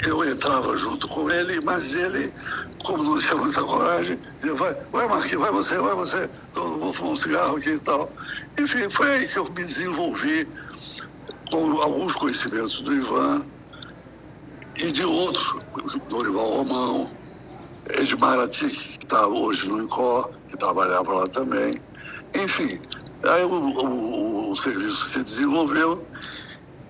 eu 0.07 0.25
entrava 0.29 0.77
junto 0.77 1.07
com 1.09 1.31
ele, 1.31 1.61
mas 1.61 1.95
ele, 1.95 2.33
como 2.85 3.03
não 3.05 3.19
tinha 3.19 3.37
muita 3.37 3.63
coragem, 3.63 4.19
dizia, 4.37 4.55
vai, 4.55 4.75
vai 4.93 5.09
Marquinhos, 5.09 5.43
vai 5.43 5.53
você, 5.53 5.79
vai 5.79 5.95
você, 5.95 6.29
então, 6.51 6.79
vou 6.79 6.93
fumar 6.93 7.13
um 7.13 7.17
cigarro 7.17 7.57
aqui 7.57 7.71
e 7.71 7.79
tal. 7.79 8.13
Enfim, 8.59 8.89
foi 8.91 9.11
aí 9.11 9.29
que 9.29 9.39
eu 9.39 9.45
me 9.45 9.65
desenvolvi 9.65 10.49
com 11.51 11.81
alguns 11.81 12.15
conhecimentos 12.15 12.81
do 12.81 12.95
Ivan 12.95 13.45
e 14.79 14.91
de 14.91 15.05
outros, 15.05 15.61
Dorival 16.09 16.51
Romão, 16.51 17.20
Edmar 17.99 18.39
Atic, 18.39 18.99
que 18.99 19.05
está 19.05 19.27
hoje 19.27 19.69
no 19.69 19.83
INCOR, 19.83 20.31
que 20.49 20.57
trabalhava 20.57 21.13
lá 21.13 21.27
também. 21.27 21.77
Enfim, 22.35 22.81
aí 23.25 23.45
o, 23.45 23.51
o, 23.51 24.53
o 24.53 24.57
serviço 24.57 25.07
se 25.07 25.23
desenvolveu 25.23 26.07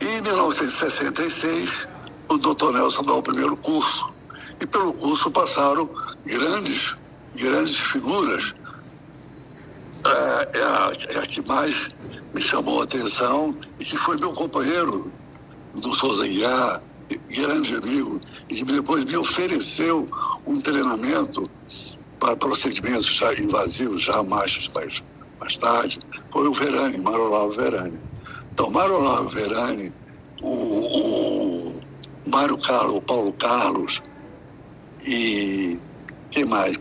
e 0.00 0.07
em 0.07 0.21
1966 0.21 1.88
o 2.28 2.38
doutor 2.38 2.73
Nelson 2.73 3.02
dá 3.02 3.14
o 3.14 3.23
primeiro 3.23 3.57
curso. 3.57 4.12
E 4.61 4.66
pelo 4.66 4.92
curso 4.92 5.30
passaram 5.30 5.88
grandes, 6.25 6.97
grandes 7.35 7.76
figuras. 7.78 8.54
É, 10.04 10.59
é, 10.59 10.62
a, 10.62 10.92
é 11.11 11.19
a 11.19 11.26
que 11.26 11.47
mais 11.47 11.90
me 12.33 12.40
chamou 12.40 12.80
a 12.80 12.85
atenção 12.85 13.54
e 13.78 13.85
que 13.85 13.97
foi 13.97 14.16
meu 14.16 14.33
companheiro 14.33 15.12
do 15.75 15.92
Souza 15.95 16.26
Guiar, 16.26 16.83
grande 17.17 17.75
amigo, 17.76 18.21
e 18.49 18.57
que 18.57 18.64
depois 18.64 19.05
me 19.05 19.17
ofereceu 19.17 20.09
um 20.47 20.59
treinamento 20.59 21.50
para 22.19 22.37
procedimentos 22.37 23.07
já 23.07 23.33
invasivos, 23.35 24.02
já 24.02 24.23
mais, 24.23 24.69
mais, 24.75 25.02
mais 25.40 25.57
tarde, 25.57 25.99
foi 26.31 26.47
o 26.47 26.52
Verani, 26.52 26.99
Marolavo 26.99 27.52
Verani. 27.52 27.99
Então, 28.52 28.71
Marolavo 28.71 29.29
Verani, 29.31 29.93
o, 30.43 30.49
o 30.49 31.81
Mário 32.26 32.59
Carlos, 32.59 32.97
o 32.97 33.00
Paulo 33.00 33.33
Carlos 33.33 34.02
e 35.07 35.81
quem 36.31 36.45
mais? 36.45 36.79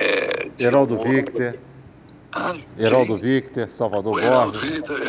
É, 0.00 0.50
Heraldo 0.58 0.98
Victor. 1.02 1.58
Ah, 2.34 2.56
Heraldo 2.78 3.18
Victor, 3.18 3.70
Salvador 3.70 4.12
Borges. 4.12 4.26
Heraldo 4.26 4.58
Victor, 4.58 5.02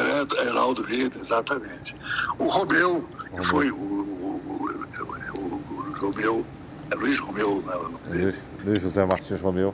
Heraldo 0.45 0.83
Victor, 0.83 1.21
exatamente. 1.21 1.95
O 2.37 2.47
Romeu, 2.47 3.07
que 3.33 3.43
foi 3.47 3.71
o, 3.71 4.02
o, 5.01 5.41
o, 5.41 5.93
Romeu, 5.99 6.45
é 6.91 6.95
Luiz 6.95 7.19
Romeu. 7.19 7.61
Né, 7.61 7.73
Luiz, 8.09 8.35
Luiz 8.63 8.81
José 8.81 9.05
Martins 9.05 9.41
Romeu. 9.41 9.73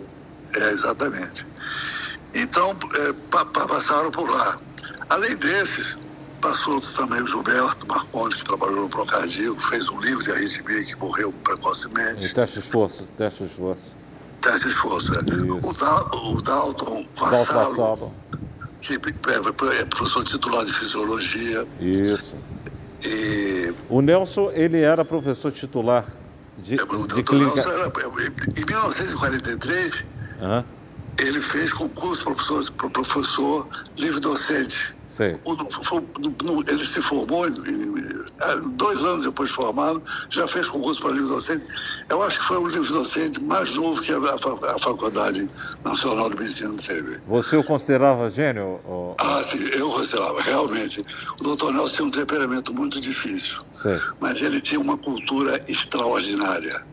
É, 0.56 0.70
exatamente. 0.70 1.46
Então, 2.34 2.76
é, 2.96 3.14
pa, 3.32 3.46
pa, 3.46 3.68
passaram 3.68 4.12
por 4.12 4.30
lá. 4.30 4.58
Além 5.10 5.36
desses, 5.38 5.98
passou 6.40 6.80
também 6.80 7.22
o 7.22 7.28
Gilberto 7.28 7.88
Marcondes, 7.88 8.38
que 8.38 8.46
trabalhou 8.46 8.82
no 8.82 8.90
Procardíaco, 8.90 9.60
fez 9.68 9.90
um 9.90 10.00
livro 10.00 10.24
de 10.24 10.32
arritmia 10.32 10.84
que 10.84 10.96
morreu 10.96 11.34
precocemente. 11.44 12.28
E 12.28 12.34
teste 12.34 12.60
de 12.60 12.66
esforço, 12.66 13.08
teste 13.18 13.44
de 13.44 13.50
esforço. 13.50 14.00
Teste 14.42 14.68
de 14.68 14.74
esforço, 14.74 15.14
é. 15.16 15.20
O, 15.20 15.74
da, 15.74 16.02
o 16.16 16.42
Dalton 16.42 17.06
Vassalo, 17.16 18.14
que 18.80 18.94
é, 18.94 19.80
é 19.82 19.86
professor 19.86 20.24
titular 20.24 20.66
de 20.66 20.74
fisiologia. 20.74 21.68
Isso. 21.80 22.36
E... 23.04 23.74
O 23.90 24.02
Nelson, 24.02 24.52
ele 24.52 24.82
era 24.82 25.06
professor 25.06 25.52
titular 25.52 26.06
de, 26.58 26.76
é, 26.76 26.78
de 26.78 27.24
clínica... 27.24 27.62
Era, 27.62 27.92
em 28.58 28.66
1943, 28.66 30.06
uhum. 30.42 30.64
ele 31.18 31.42
fez 31.42 31.74
concurso 31.74 32.24
para 32.24 32.36
professor, 32.36 32.72
professor 32.92 33.68
livre-docente 33.98 34.99
ele 35.24 36.86
se 36.86 37.02
formou, 37.02 37.46
é, 37.46 37.52
dois 38.74 39.04
anos 39.04 39.26
depois 39.26 39.50
de 39.50 39.56
formado, 39.56 40.02
já 40.30 40.48
fez 40.48 40.70
concurso 40.70 41.02
para 41.02 41.12
livro 41.12 41.30
docente. 41.30 41.66
Eu 42.10 42.24
acho 42.24 42.40
que 42.40 42.46
foi 42.46 42.58
o 42.58 42.68
livro 42.68 42.92
docente 42.94 43.42
mais 43.42 43.74
novo 43.76 44.02
que 44.02 44.14
a, 44.14 44.80
Faculdade 44.80 45.50
Nacional 45.84 46.30
de 46.30 46.38
Medicina 46.38 46.76
teve. 46.86 47.20
Você 47.28 47.58
o 47.58 47.64
considerava 47.64 48.30
gênio? 48.30 48.80
Ou... 48.86 49.16
Ah, 49.20 49.42
sim, 49.44 49.60
eu 49.74 49.90
considerava, 49.90 50.42
realmente. 50.42 51.06
O 51.40 51.44
doutor 51.44 51.74
Nelson 51.74 51.96
tinha 51.96 52.08
um 52.08 52.12
temperamento 52.12 52.74
muito 52.74 53.00
difícil, 53.00 53.62
sim. 53.74 54.00
mas 54.20 54.42
ele 54.42 54.62
tinha 54.62 54.80
uma 54.80 54.98
cultura 54.98 55.62
extraordinária. 55.68 56.84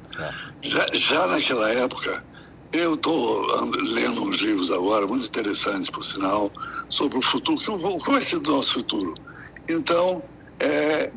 Já, 0.62 0.86
já 0.92 1.26
naquela 1.26 1.70
época, 1.70 2.22
eu 2.72 2.94
estou 2.94 3.46
lendo 3.94 4.22
uns 4.22 4.40
livros 4.40 4.70
agora, 4.70 5.06
muito 5.06 5.26
interessantes, 5.26 5.90
por 5.90 6.04
sinal, 6.04 6.50
sobre 6.88 7.18
o 7.18 7.22
futuro, 7.22 7.58
o 7.74 7.98
que 8.02 8.10
vai 8.10 8.22
ser 8.22 8.38
do 8.40 8.52
nosso 8.52 8.74
futuro. 8.74 9.14
Então, 9.68 10.22
é, 10.60 11.10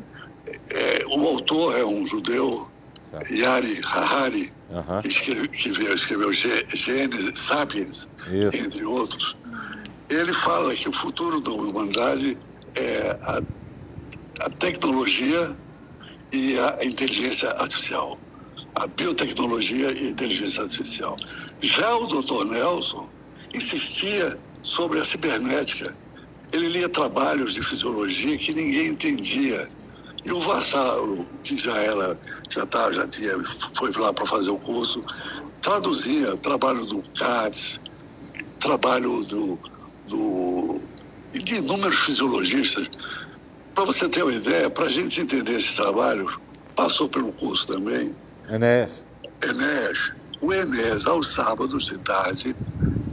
é, 0.70 1.04
o 1.08 1.26
autor 1.26 1.78
é 1.78 1.84
um 1.84 2.06
judeu, 2.06 2.68
certo. 3.10 3.32
Yari 3.32 3.80
Harari, 3.84 4.52
que, 5.02 5.08
escreveu, 5.08 5.48
que 5.48 5.68
escreveu 5.68 6.32
Gênesis, 6.32 7.38
Sapiens, 7.38 8.08
Isso. 8.26 8.64
entre 8.64 8.84
outros. 8.84 9.36
Ele 10.08 10.32
fala 10.32 10.74
que 10.74 10.88
o 10.88 10.92
futuro 10.92 11.40
da 11.40 11.50
humanidade 11.50 12.36
é 12.74 13.18
a, 13.22 13.42
a 14.40 14.50
tecnologia 14.50 15.56
e 16.32 16.58
a 16.58 16.78
inteligência 16.84 17.50
artificial 17.50 18.18
a 18.74 18.86
biotecnologia 18.86 19.92
e 19.92 20.06
a 20.06 20.10
inteligência 20.10 20.62
artificial. 20.62 21.16
Já 21.60 21.96
o 21.96 22.06
doutor 22.06 22.46
Nelson 22.46 23.08
insistia 23.52 24.38
sobre 24.62 25.00
a 25.00 25.04
cibernética 25.04 25.96
ele 26.52 26.68
lia 26.68 26.88
trabalhos 26.88 27.54
de 27.54 27.62
fisiologia 27.62 28.36
que 28.36 28.52
ninguém 28.52 28.88
entendia. 28.88 29.68
E 30.24 30.32
o 30.32 30.40
Vassaro, 30.40 31.26
que 31.44 31.56
já 31.56 31.76
era, 31.78 32.18
já, 32.50 32.66
tá, 32.66 32.92
já 32.92 33.06
tinha, 33.06 33.38
foi 33.76 33.90
lá 33.92 34.12
para 34.12 34.26
fazer 34.26 34.50
o 34.50 34.58
curso, 34.58 35.02
traduzia 35.62 36.36
trabalho 36.38 36.84
do 36.86 37.02
Katz, 37.16 37.80
trabalho 38.58 39.24
do, 39.24 39.58
do, 40.06 40.80
de 41.32 41.56
inúmeros 41.56 41.98
fisiologistas. 42.00 42.88
Para 43.74 43.84
você 43.84 44.08
ter 44.08 44.22
uma 44.24 44.32
ideia, 44.32 44.68
para 44.68 44.86
a 44.86 44.90
gente 44.90 45.20
entender 45.20 45.58
esse 45.58 45.74
trabalho, 45.74 46.28
passou 46.74 47.08
pelo 47.08 47.32
curso 47.32 47.66
também. 47.66 48.14
Enéas. 48.50 49.04
Enéas. 49.42 50.12
O 50.40 50.52
Enéas, 50.52 51.06
aos 51.06 51.28
sábados 51.28 51.86
de 51.86 51.98
tarde, 51.98 52.56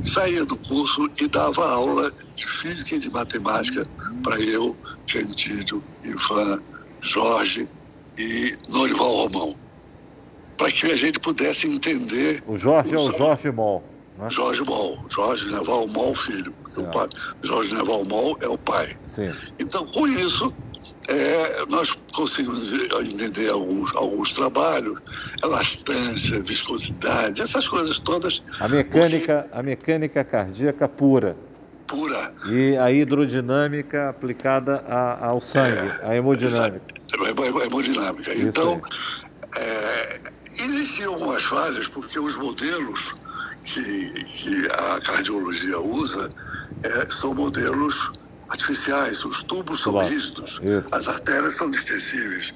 saía 0.01 0.45
do 0.45 0.57
curso 0.57 1.09
e 1.19 1.27
dava 1.27 1.69
aula 1.69 2.11
de 2.35 2.47
física 2.47 2.95
e 2.95 2.99
de 2.99 3.09
matemática 3.09 3.85
para 4.23 4.39
eu, 4.39 4.75
Gentílio, 5.05 5.83
Ivan, 6.03 6.61
Jorge 7.01 7.67
e 8.17 8.55
Norival 8.69 9.27
Romão. 9.27 9.55
Para 10.57 10.71
que 10.71 10.91
a 10.91 10.95
gente 10.95 11.19
pudesse 11.19 11.67
entender. 11.67 12.43
O 12.47 12.57
Jorge 12.57 12.95
é 12.95 12.97
o 12.97 13.15
Jorge 13.15 13.51
Mol. 13.51 13.83
Né? 14.17 14.29
Jorge 14.31 14.63
Mol, 14.63 14.97
Jorge 15.09 15.45
Neval 15.51 15.87
Mol, 15.87 16.15
filho. 16.15 16.53
O 16.75 16.83
pai, 16.85 17.07
Jorge 17.43 17.73
Neval 17.73 18.03
Mol 18.03 18.37
é 18.41 18.47
o 18.47 18.57
pai. 18.57 18.97
Sim. 19.05 19.31
Então, 19.59 19.85
com 19.85 20.07
isso, 20.07 20.51
é, 21.07 21.65
nós 21.69 21.91
conseguimos 22.13 22.71
entender 22.73 23.49
alguns, 23.49 23.95
alguns 23.95 24.33
trabalhos, 24.33 24.99
elastância, 25.43 26.41
viscosidade, 26.41 27.41
essas 27.41 27.67
coisas 27.67 27.97
todas. 27.99 28.43
A 28.59 28.67
mecânica, 28.67 29.43
porque... 29.43 29.57
a 29.57 29.63
mecânica 29.63 30.23
cardíaca 30.23 30.87
pura. 30.87 31.37
Pura. 31.87 32.33
E 32.45 32.75
a 32.75 32.91
hidrodinâmica 32.91 34.09
aplicada 34.09 34.83
a, 34.85 35.29
ao 35.29 35.39
sangue, 35.39 35.87
é, 36.01 36.09
a 36.09 36.15
hemodinâmica. 36.15 36.93
A 37.17 37.65
hemodinâmica. 37.65 38.33
Isso 38.33 38.47
então, 38.49 38.81
é, 39.55 40.19
existiam 40.59 41.13
algumas 41.13 41.43
falhas, 41.43 41.87
porque 41.87 42.19
os 42.19 42.35
modelos 42.35 43.15
que, 43.63 44.11
que 44.25 44.67
a 44.73 44.99
cardiologia 44.99 45.79
usa 45.79 46.29
é, 46.83 47.07
são 47.09 47.33
modelos 47.33 48.11
artificiais, 48.49 49.23
os 49.25 49.43
tubos 49.43 49.81
são 49.81 49.93
claro. 49.93 50.09
rígidos, 50.09 50.59
Isso. 50.61 50.93
as 50.93 51.07
artérias 51.07 51.55
são 51.55 51.69
extensíveis. 51.71 52.53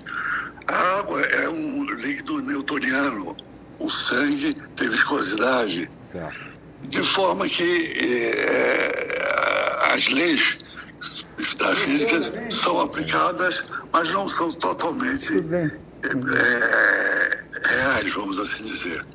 A 0.68 1.00
água 1.00 1.22
é 1.22 1.50
um 1.50 1.84
líquido 1.84 2.42
newtoniano, 2.42 3.36
o 3.80 3.90
sangue 3.90 4.56
tem 4.76 4.90
viscosidade, 4.90 5.90
certo. 6.12 6.40
de 6.84 7.04
forma 7.04 7.48
que 7.48 7.94
é, 7.98 9.94
as 9.94 10.08
leis 10.10 10.58
da 11.58 11.76
física 11.76 12.22
são 12.52 12.80
aplicadas, 12.80 13.66
mas 13.92 14.12
não 14.12 14.30
são 14.30 14.54
totalmente 14.54 15.34
é, 16.04 17.38
reais, 17.64 18.14
vamos 18.14 18.40
assim 18.40 18.64
dizer. 18.64 19.06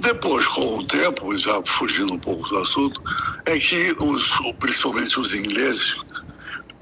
Depois, 0.00 0.46
com 0.46 0.78
o 0.78 0.86
tempo, 0.86 1.36
já 1.36 1.62
fugindo 1.64 2.14
um 2.14 2.18
pouco 2.18 2.48
do 2.48 2.58
assunto, 2.58 3.02
é 3.44 3.58
que 3.58 3.94
os, 4.00 4.38
principalmente 4.58 5.18
os 5.18 5.34
ingleses, 5.34 5.96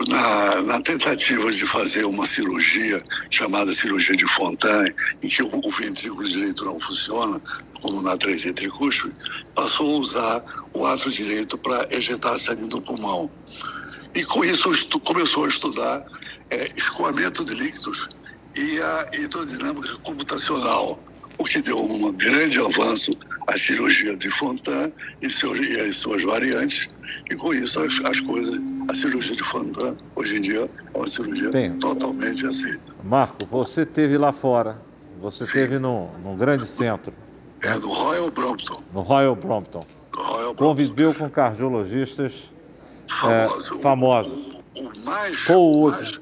na, 0.06 0.62
na, 0.62 0.80
tentativa 0.80 1.50
de 1.50 1.66
fazer 1.66 2.04
uma 2.04 2.24
cirurgia 2.24 3.02
chamada 3.30 3.72
cirurgia 3.72 4.16
de 4.16 4.26
Fontaine, 4.28 4.94
em 5.22 5.28
que 5.28 5.42
o, 5.42 5.50
o 5.52 5.70
ventrículo 5.72 6.26
direito 6.26 6.64
não 6.64 6.78
funciona, 6.78 7.40
como 7.80 8.00
na 8.02 8.16
traseia 8.16 8.54
tricúspide, 8.54 9.14
passou 9.54 9.96
a 9.96 9.98
usar 9.98 10.44
o 10.72 10.86
ato 10.86 11.10
direito 11.10 11.58
para 11.58 11.88
ejetar 11.90 12.38
sangue 12.38 12.66
do 12.66 12.80
pulmão. 12.80 13.30
E 14.14 14.24
com 14.24 14.44
isso 14.44 14.70
começou 15.00 15.44
a 15.44 15.48
estudar 15.48 16.04
é, 16.50 16.72
escoamento 16.76 17.44
de 17.44 17.54
líquidos 17.54 18.08
e 18.56 18.80
a 18.80 19.08
hidrodinâmica 19.12 19.96
computacional, 20.02 20.98
o 21.38 21.44
que 21.44 21.62
deu 21.62 21.78
um 21.78 22.12
grande 22.12 22.58
avanço 22.58 23.16
à 23.46 23.56
cirurgia 23.56 24.16
de 24.16 24.28
Fontan 24.30 24.90
e, 25.22 25.30
seus, 25.30 25.58
e 25.58 25.80
as 25.80 25.96
suas 25.96 26.22
variantes, 26.22 26.88
e 27.30 27.36
com 27.36 27.54
isso 27.54 27.80
as, 27.80 28.00
as, 28.04 28.20
coisas, 28.20 28.60
a 28.88 28.94
cirurgia 28.94 29.36
de 29.36 29.44
Fontan 29.44 29.96
hoje 30.16 30.36
em 30.36 30.40
dia 30.40 30.68
é 30.92 30.98
uma 30.98 31.06
cirurgia 31.06 31.50
totalmente 31.80 32.44
aceita. 32.44 32.94
Marco, 33.04 33.46
você 33.46 33.86
teve 33.86 34.18
lá 34.18 34.32
fora, 34.32 34.82
você 35.20 35.44
Sim. 35.44 35.52
teve 35.52 35.78
num, 35.78 36.08
num 36.22 36.36
grande 36.36 36.66
centro. 36.66 37.12
É, 37.62 37.74
no 37.74 37.92
Royal 37.92 38.30
Brompton. 38.30 38.82
No 38.92 39.02
Royal 39.02 39.36
Brompton. 39.36 39.86
Royal 40.14 40.54
Conviveu 40.54 41.14
com 41.14 41.30
cardiologistas 41.30 42.52
famosos. 43.08 43.70
É, 43.70 43.80
famosos. 43.80 44.58
O, 44.76 44.80
o, 44.80 45.04
mais, 45.04 45.44
Paul 45.44 45.76
Wood. 45.76 46.00
mais, 46.02 46.20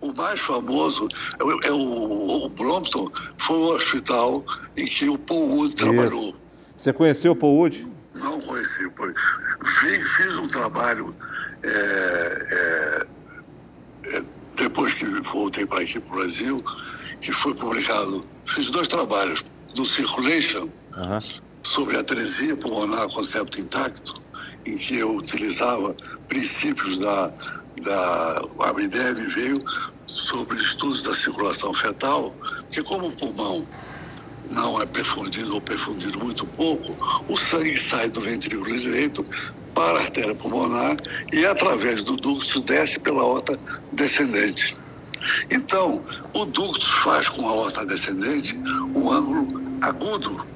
o 0.00 0.12
mais 0.12 0.38
famoso 0.40 1.08
é, 1.38 1.68
é 1.68 1.72
o, 1.72 2.44
o, 2.44 2.48
Brompton, 2.48 3.10
foi 3.38 3.56
o 3.56 3.74
hospital 3.74 4.44
em 4.76 4.86
que 4.86 5.08
o 5.08 5.18
Paul 5.18 5.48
Wood 5.56 5.74
Isso. 5.74 5.76
trabalhou. 5.76 6.34
Você 6.76 6.92
conheceu 6.92 7.32
o 7.32 7.36
Paul 7.36 7.56
Wood? 7.56 7.86
Não 8.14 8.40
conheci. 8.40 8.90
Fiz, 9.80 10.10
fiz 10.16 10.36
um 10.36 10.48
trabalho 10.48 11.14
é, 11.62 12.46
é, 12.50 14.16
é 14.16 14.24
depois 14.56 14.94
que 14.94 15.04
voltei 15.04 15.66
para 15.66 15.82
aqui 15.82 16.00
para 16.00 16.14
o 16.14 16.18
Brasil, 16.18 16.64
que 17.20 17.32
foi 17.32 17.54
publicado. 17.54 18.24
Fiz 18.46 18.70
dois 18.70 18.88
trabalhos 18.88 19.44
no 19.74 19.84
Circulation 19.84 20.68
sobre 21.62 21.96
a 21.96 22.00
atresia 22.00 22.56
pulmonar 22.56 23.08
conceito 23.08 23.60
intacto, 23.60 24.20
em 24.64 24.76
que 24.76 24.96
eu 24.96 25.16
utilizava 25.16 25.94
princípios 26.28 26.98
da 26.98 27.32
da 27.82 28.42
a 28.60 28.80
ideia 28.80 29.14
me 29.14 29.26
veio 29.26 29.58
sobre 30.06 30.58
estudos 30.58 31.02
da 31.02 31.14
circulação 31.14 31.72
fetal, 31.74 32.34
que 32.70 32.82
como 32.82 33.08
o 33.08 33.12
pulmão 33.12 33.66
não 34.50 34.80
é 34.80 34.86
perfundido 34.86 35.54
ou 35.54 35.60
perfundido 35.60 36.18
muito 36.18 36.46
pouco, 36.46 36.96
o 37.28 37.36
sangue 37.36 37.76
sai 37.76 38.08
do 38.10 38.20
ventrículo 38.20 38.78
direito 38.78 39.22
para 39.74 39.98
a 39.98 40.02
artéria 40.02 40.34
pulmonar 40.34 40.96
e 41.32 41.44
através 41.44 42.02
do 42.02 42.16
ducto 42.16 42.62
desce 42.62 42.98
pela 43.00 43.22
aorta 43.22 43.58
descendente. 43.92 44.76
Então, 45.50 46.04
o 46.34 46.44
ducto 46.44 46.86
faz 47.02 47.28
com 47.28 47.46
a 47.46 47.50
aorta 47.50 47.84
descendente 47.84 48.56
um 48.94 49.10
ângulo 49.10 49.48
agudo, 49.82 50.46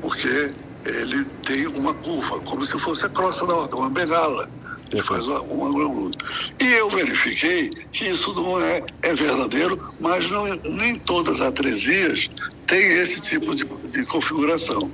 porque 0.00 0.54
ele 0.84 1.24
tem 1.44 1.66
uma 1.66 1.94
curva, 1.94 2.40
como 2.40 2.64
se 2.64 2.78
fosse 2.78 3.06
a 3.06 3.08
crosta 3.08 3.46
da 3.46 3.54
aorta, 3.54 3.76
uma 3.76 3.90
bengala 3.90 4.48
ele 4.92 5.02
faz 5.02 5.26
um 5.26 5.66
ângulo 5.66 6.10
E 6.60 6.66
eu 6.74 6.90
verifiquei 6.90 7.70
que 7.92 8.10
isso 8.10 8.34
não 8.34 8.60
é, 8.60 8.82
é 9.02 9.14
verdadeiro, 9.14 9.78
mas 9.98 10.30
não, 10.30 10.44
nem 10.64 10.98
todas 11.00 11.40
as 11.40 11.48
atresias 11.48 12.28
têm 12.66 12.92
esse 12.92 13.22
tipo 13.22 13.54
de, 13.54 13.64
de 13.88 14.04
configuração. 14.06 14.92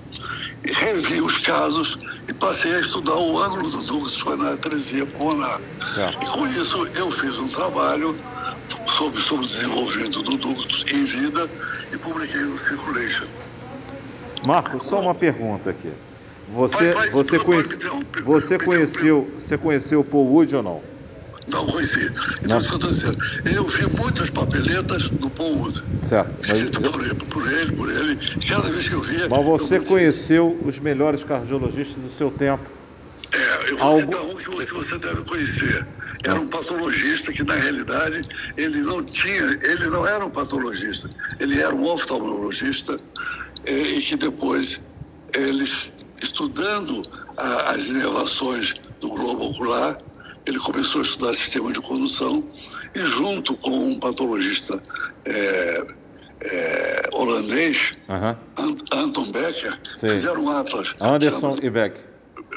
E 0.65 0.73
revi 0.73 1.21
os 1.21 1.39
casos 1.39 1.97
e 2.29 2.35
passei 2.35 2.75
a 2.75 2.81
estudar 2.81 3.15
o 3.15 3.39
ângulo 3.39 3.71
do 3.71 3.83
ducto 3.85 4.37
na 4.37 4.53
atresia 4.53 5.07
pulmonar. 5.07 5.61
E 6.21 6.27
com 6.27 6.47
isso 6.49 6.89
eu 6.95 7.11
fiz 7.11 7.37
um 7.39 7.49
trabalho 7.49 8.17
sobre, 8.87 9.21
sobre 9.21 9.45
o 9.45 9.49
desenvolvimento 9.49 10.23
do 10.23 10.37
ductus 10.37 10.85
em 10.93 11.05
vida 11.05 11.51
e 11.93 11.99
publiquei 11.99 12.41
no 12.43 12.59
Circulation. 12.59 13.27
Marco, 14.47 14.83
só 14.83 15.01
uma 15.01 15.15
pergunta 15.15 15.71
aqui. 15.71 15.93
Você, 16.55 16.77
vai, 16.77 16.95
vai, 16.95 17.11
você, 17.11 17.39
conhece, 17.39 17.79
você, 18.25 18.59
conheceu, 18.59 19.31
você 19.39 19.59
conheceu 19.59 20.01
o 20.01 20.05
Paul 20.05 20.33
Wood 20.33 20.57
ou 20.57 20.63
não? 20.63 20.83
Não 21.49 21.67
conheci. 21.67 22.11
Então, 22.43 22.59
isso 22.59 22.69
que 22.69 22.75
eu 22.75 22.79
estou 22.79 22.91
dizendo. 22.91 23.19
Eu 23.45 23.67
vi 23.67 23.87
muitas 23.97 24.31
papeletas 24.31 25.09
do 25.09 25.31
Paul 25.31 25.59
Wood. 25.59 25.83
Certo. 26.07 26.35
Mas... 26.49 26.71
Por, 26.71 27.05
ele, 27.05 27.15
por 27.15 27.53
ele, 27.53 27.73
por 27.73 27.91
ele. 27.91 28.19
Cada 28.47 28.69
vez 28.71 28.89
que 28.89 28.95
eu 28.95 29.03
via. 29.03 29.29
Mas 29.29 29.45
você 29.45 29.81
conheceu 29.81 30.59
os 30.65 30.79
melhores 30.79 31.23
cardiologistas 31.25 32.03
do 32.03 32.11
seu 32.11 32.31
tempo? 32.31 32.65
É, 33.33 33.71
eu 33.71 33.79
vou 33.79 33.87
Algo... 33.87 34.07
citar 34.07 34.23
um 34.23 34.35
que 34.65 34.75
você 34.75 34.99
deve 34.99 35.23
conhecer. 35.23 35.87
Era 36.25 36.41
um 36.41 36.49
patologista 36.49 37.33
que, 37.33 37.45
na 37.45 37.55
realidade, 37.55 38.23
ele 38.57 38.83
não 38.83 39.05
tinha, 39.05 39.59
ele 39.63 39.87
não 39.89 40.07
era 40.07 40.25
um 40.25 40.31
patologista, 40.31 41.09
ele 41.39 41.61
era 41.61 41.75
um 41.75 41.85
oftalmologista 41.85 42.97
e, 43.67 43.99
e 43.99 44.03
que 44.03 44.17
depois 44.17 44.81
eles 45.33 45.93
estudando 46.39 47.03
a, 47.37 47.71
as 47.73 47.87
inervações 47.89 48.75
do 49.01 49.09
globo 49.09 49.51
ocular, 49.51 49.99
ele 50.47 50.59
começou 50.61 51.01
a 51.01 51.05
estudar 51.05 51.35
sistema 51.35 51.73
de 51.73 51.81
condução 51.81 52.45
e, 52.95 53.05
junto 53.05 53.57
com 53.57 53.91
um 53.91 53.99
patologista 53.99 54.81
é, 55.25 55.87
é, 56.41 57.09
holandês, 57.13 57.95
uhum. 58.09 58.77
Anton 58.93 59.33
Becker, 59.33 59.79
Sim. 59.99 60.09
fizeram 60.09 60.45
um 60.45 60.51
atlas. 60.51 60.95
Anderson 61.01 61.57
e 61.61 61.69
Beck. 61.69 62.01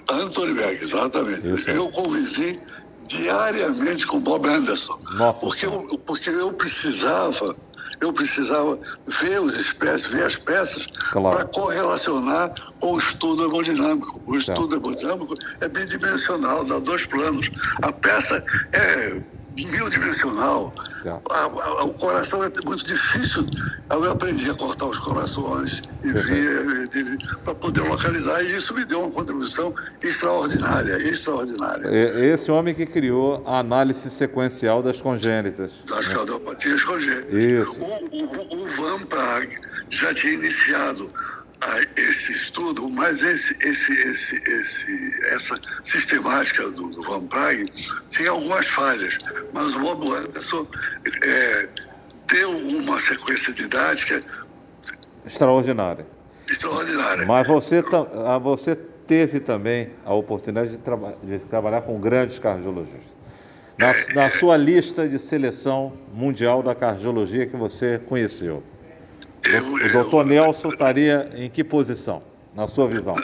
Anthony 0.09 0.53
Beck, 0.53 0.81
exatamente. 0.81 1.53
Isso. 1.53 1.69
Eu 1.69 1.89
convivi 1.89 2.59
diariamente 3.07 4.05
com 4.05 4.19
Bob 4.19 4.47
Anderson. 4.47 4.99
Nossa 5.15 5.45
porque 5.45 5.65
eu, 5.65 5.81
porque 6.05 6.29
eu 6.29 6.53
precisava 6.53 7.55
eu 8.01 8.11
precisava 8.11 8.77
ver 9.07 9.39
as 9.39 9.53
espécies, 9.53 10.11
ver 10.11 10.25
as 10.25 10.35
peças 10.35 10.87
claro. 11.11 11.37
para 11.37 11.45
correlacionar 11.45 12.53
com 12.79 12.93
o 12.93 12.97
estudo 12.97 13.45
hemodinâmico. 13.45 14.19
O 14.25 14.35
estudo 14.35 14.75
hemodinâmico 14.75 15.35
é 15.61 15.69
bidimensional, 15.69 16.65
dá 16.65 16.79
dois 16.79 17.05
planos. 17.05 17.49
A 17.81 17.91
peça 17.91 18.43
é 18.73 19.21
bidimensional. 19.53 20.73
A, 21.09 21.43
a, 21.43 21.83
o 21.83 21.93
coração 21.93 22.43
é 22.43 22.51
muito 22.65 22.85
difícil. 22.85 23.45
Eu 23.89 24.11
aprendi 24.11 24.49
a 24.49 24.53
cortar 24.53 24.85
os 24.85 24.97
corações 24.99 25.83
e 26.03 26.11
ver 26.11 26.87
para 27.43 27.55
poder 27.55 27.81
localizar. 27.81 28.43
E 28.43 28.55
isso 28.55 28.73
me 28.73 28.85
deu 28.85 29.01
uma 29.01 29.11
contribuição 29.11 29.73
extraordinária, 30.03 30.97
extraordinária. 30.97 31.87
Esse 32.25 32.51
homem 32.51 32.73
que 32.73 32.85
criou 32.85 33.43
a 33.45 33.59
análise 33.59 34.09
sequencial 34.09 34.81
das 34.81 35.01
congênitas. 35.01 35.73
Das 35.87 36.07
né? 36.07 36.13
cardiopatias 36.13 36.83
congênitas. 36.83 37.33
Isso. 37.33 37.81
O, 37.81 37.85
o, 37.85 38.63
o 38.63 38.75
Van 38.75 39.05
Prague 39.05 39.57
já 39.89 40.13
tinha 40.13 40.33
iniciado 40.33 41.07
esse 41.95 42.31
estudo, 42.31 42.89
mas 42.89 43.21
esse, 43.21 43.55
esse, 43.61 43.93
esse, 43.93 44.35
esse, 44.49 45.25
essa 45.27 45.61
sistemática 45.83 46.69
do, 46.71 46.89
do 46.89 47.03
Van 47.03 47.25
Prague 47.27 47.71
tinha 48.09 48.31
algumas 48.31 48.67
falhas, 48.67 49.17
mas 49.53 49.75
o 49.75 49.79
Bob 49.79 50.11
Anderson 50.11 50.67
é, 51.23 51.69
deu 52.27 52.49
uma 52.49 52.99
sequência 52.99 53.53
didática 53.53 54.23
extraordinária. 55.25 56.05
Extraordinária. 56.49 57.25
Mas 57.25 57.47
você, 57.47 57.83
ah, 58.25 58.37
você 58.37 58.75
teve 58.75 59.39
também 59.39 59.91
a 60.05 60.13
oportunidade 60.13 60.71
de, 60.71 60.77
traba 60.77 61.17
de 61.23 61.39
trabalhar 61.39 61.81
com 61.81 61.99
grandes 61.99 62.39
cardiologistas. 62.39 63.11
Na, 63.77 63.91
é, 63.91 64.13
na 64.13 64.31
sua 64.31 64.57
lista 64.57 65.07
de 65.07 65.17
seleção 65.17 65.93
mundial 66.13 66.61
da 66.61 66.75
cardiologia 66.75 67.45
que 67.45 67.55
você 67.55 67.99
conheceu, 67.99 68.63
eu, 69.43 69.73
o 69.73 69.91
doutor 69.91 70.25
Nelson 70.25 70.69
estaria 70.69 71.31
em 71.35 71.49
que 71.49 71.63
posição, 71.63 72.21
na 72.53 72.67
sua 72.67 72.87
visão? 72.87 73.15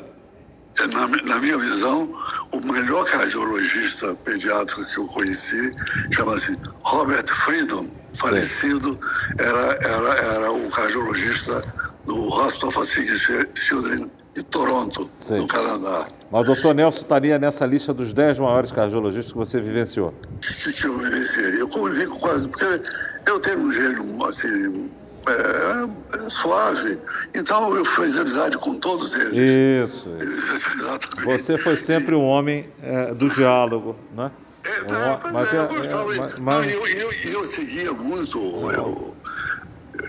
Na, 0.92 1.08
na, 1.08 1.40
minha 1.40 1.58
visão, 1.58 2.14
o 2.52 2.60
melhor 2.60 3.06
cardiologista 3.06 4.14
pediátrico 4.24 4.86
que 4.86 5.00
eu 5.00 5.08
conheci 5.08 5.74
chama-se 6.12 6.58
Robert 6.84 7.28
Friedman, 7.28 7.92
falecido, 8.14 9.00
era, 9.38 9.80
era, 9.82 10.14
era 10.36 10.52
o 10.52 10.70
cardiologista 10.70 11.64
do 12.06 12.30
Hospital 12.30 12.72
Facility 12.72 13.48
Children 13.56 14.12
de 14.36 14.44
Toronto, 14.44 15.10
Sim. 15.20 15.40
no 15.40 15.48
Canadá. 15.48 16.08
Mas 16.32 16.42
o 16.42 16.46
doutor 16.46 16.76
Nelson 16.76 17.02
estaria 17.02 17.40
nessa 17.40 17.66
lista 17.66 17.94
dos 17.94 18.14
10 18.14 18.40
maiores 18.40 18.72
cardiologistas 18.72 19.32
que 19.32 19.38
você 19.38 19.60
vivenciou? 19.60 20.14
Que, 20.42 20.74
que 20.74 20.86
eu 20.86 20.98
vivenciei? 20.98 21.62
Eu 21.62 21.68
convivi 21.70 22.06
com 22.06 22.20
quase, 22.20 22.48
porque 22.48 22.82
eu 23.26 23.40
tenho 23.40 23.60
um 23.60 23.72
gênio, 23.72 24.26
assim, 24.26 24.92
é, 25.30 26.26
é, 26.26 26.30
suave. 26.30 27.00
Então 27.34 27.76
eu 27.76 27.86
fiz 27.86 28.18
amizade 28.18 28.58
com 28.58 28.76
todos 28.76 29.14
eles. 29.14 29.34
Isso. 29.34 30.10
isso. 30.10 31.26
Você 31.26 31.58
foi 31.58 31.78
sempre 31.78 32.16
um 32.16 32.24
homem 32.24 32.70
é, 32.82 33.14
do 33.14 33.30
diálogo, 33.30 33.96
né? 34.16 34.32
É, 34.64 34.82
um, 34.82 35.32
mas 35.32 35.54
é, 35.54 35.58
é, 35.58 35.62
é 35.62 36.40
mas... 36.40 36.72
eu, 36.72 36.88
eu, 36.88 37.12
eu, 37.32 37.44
seguia 37.46 37.94
muito, 37.94 38.38
eu, 38.72 39.16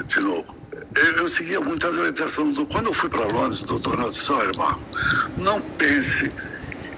de 0.05 0.21
novo, 0.21 0.45
eu, 0.97 1.17
eu 1.17 1.29
seguia 1.29 1.61
muito 1.61 1.87
a 1.87 1.91
orientação 1.91 2.51
do. 2.51 2.67
Quando 2.67 2.87
eu 2.87 2.93
fui 2.93 3.09
para 3.09 3.25
Londres, 3.27 3.63
doutor 3.63 3.97
Nelson 3.97 4.53
Marco, 4.57 4.81
não 5.37 5.61
pense 5.61 6.33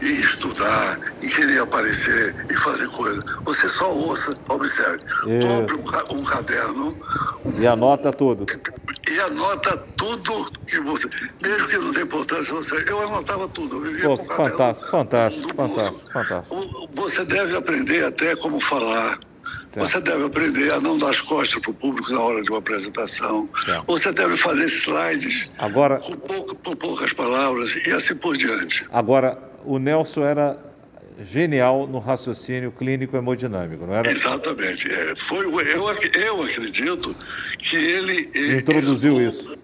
e 0.00 0.20
estudar, 0.20 0.98
e 1.20 1.28
querer 1.28 1.60
aparecer 1.60 2.34
e 2.48 2.54
fazer 2.54 2.88
coisa. 2.88 3.20
Você 3.44 3.68
só 3.68 3.92
ouça, 3.92 4.36
observe. 4.48 5.02
Compre 5.22 5.76
um, 5.76 6.20
um 6.20 6.24
caderno. 6.24 6.96
Um, 7.44 7.60
e 7.60 7.66
anota 7.66 8.12
tudo. 8.12 8.46
E 9.08 9.20
anota 9.20 9.76
tudo 9.96 10.50
que 10.66 10.80
você. 10.80 11.08
Mesmo 11.42 11.68
que 11.68 11.78
não 11.78 11.92
tenha 11.92 12.04
importância, 12.04 12.54
você. 12.54 12.84
Eu 12.88 13.06
anotava 13.06 13.48
tudo. 13.48 13.76
Eu 13.76 13.82
vivia 13.82 14.08
Pô, 14.08 14.18
com 14.18 14.34
fantástico, 14.34 14.90
fantástico, 14.90 15.54
fantástico, 15.54 16.12
fantástico. 16.12 16.88
Você 16.94 17.24
deve 17.24 17.56
aprender 17.56 18.04
até 18.04 18.36
como 18.36 18.60
falar. 18.60 19.18
Certo. 19.66 19.86
Você 19.86 20.00
deve 20.00 20.24
aprender 20.24 20.72
a 20.72 20.80
não 20.80 20.98
dar 20.98 21.10
as 21.10 21.20
costas 21.20 21.62
para 21.62 21.70
o 21.70 21.74
público 21.74 22.12
na 22.12 22.20
hora 22.20 22.42
de 22.42 22.50
uma 22.50 22.58
apresentação. 22.58 23.48
Certo. 23.64 23.84
Você 23.86 24.10
deve 24.10 24.36
fazer 24.36 24.64
slides 24.64 25.48
Agora, 25.58 25.98
com, 25.98 26.16
pouca, 26.16 26.54
com 26.56 26.74
poucas 26.74 27.12
palavras 27.12 27.76
e 27.86 27.92
assim 27.92 28.16
por 28.16 28.36
diante. 28.36 28.84
Agora, 28.90 29.49
o 29.64 29.78
Nelson 29.78 30.24
era 30.24 30.58
genial 31.22 31.86
no 31.86 31.98
raciocínio 31.98 32.72
clínico 32.72 33.16
hemodinâmico, 33.16 33.86
não 33.86 33.94
era? 33.94 34.10
Exatamente. 34.10 34.90
É, 34.90 35.14
foi, 35.16 35.46
eu, 35.46 35.60
eu 35.60 36.42
acredito 36.42 37.14
que 37.58 37.76
ele... 37.76 38.30
Introduziu 38.58 39.20
isso. 39.20 39.56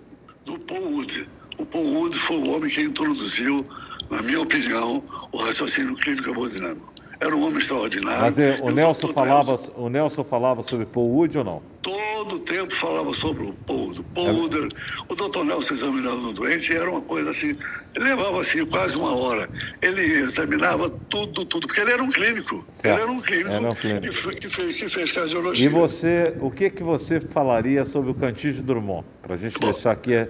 Do 0.44 0.58
Paul 0.60 0.92
Wood. 0.92 1.28
O 1.58 1.66
Paul 1.66 1.86
Wood 1.94 2.18
foi 2.18 2.36
o 2.36 2.50
homem 2.50 2.70
que 2.70 2.82
introduziu, 2.82 3.64
na 4.10 4.22
minha 4.22 4.40
opinião, 4.40 5.02
o 5.32 5.38
raciocínio 5.38 5.96
clínico 5.96 6.30
hemodinâmico. 6.30 6.95
Era 7.18 7.34
um 7.34 7.46
homem 7.46 7.58
extraordinário. 7.58 8.20
Mas 8.20 8.38
é, 8.38 8.58
o, 8.62 8.70
Nelson 8.70 9.08
falava, 9.12 9.52
Nelson, 9.52 9.72
o 9.76 9.88
Nelson 9.88 10.24
falava 10.24 10.62
sobre 10.62 10.84
Paul 10.84 11.08
Wood 11.08 11.38
ou 11.38 11.44
não? 11.44 11.62
Todo 11.80 12.38
tempo 12.40 12.74
falava 12.74 13.12
sobre 13.14 13.46
o 13.46 13.52
Paul, 13.52 13.92
do 13.92 14.02
Paul 14.04 14.28
é. 14.28 14.32
Wood. 14.32 14.68
O 15.08 15.14
doutor 15.14 15.44
Nelson 15.44 15.74
examinando 15.74 16.18
no 16.18 16.32
doente 16.32 16.76
era 16.76 16.90
uma 16.90 17.00
coisa 17.00 17.30
assim, 17.30 17.54
levava 17.96 18.40
assim 18.40 18.66
quase 18.66 18.96
uma 18.96 19.16
hora. 19.16 19.48
Ele 19.80 20.02
examinava 20.02 20.90
tudo, 21.08 21.44
tudo, 21.46 21.66
porque 21.66 21.80
ele 21.80 21.92
era 21.92 22.02
um 22.02 22.10
clínico. 22.10 22.64
Certo. 22.72 22.94
Ele 22.94 23.02
era 23.02 23.12
um 23.12 23.20
clínico, 23.20 23.50
era 23.50 23.68
um 23.70 23.74
clínico. 23.74 24.02
Que, 24.02 24.36
que, 24.36 24.48
fez, 24.48 24.76
que, 24.76 24.88
fez, 24.88 25.12
cardiologia. 25.12 25.64
E 25.64 25.68
você, 25.68 26.34
o 26.40 26.50
que, 26.50 26.68
que 26.68 26.82
você 26.82 27.20
falaria 27.20 27.86
sobre 27.86 28.10
o 28.10 28.14
Cantígio 28.14 28.62
Drummond? 28.62 29.06
Para 29.22 29.34
a 29.34 29.38
gente 29.38 29.58
Bom, 29.58 29.72
deixar 29.72 29.92
aqui 29.92 30.12
é, 30.14 30.28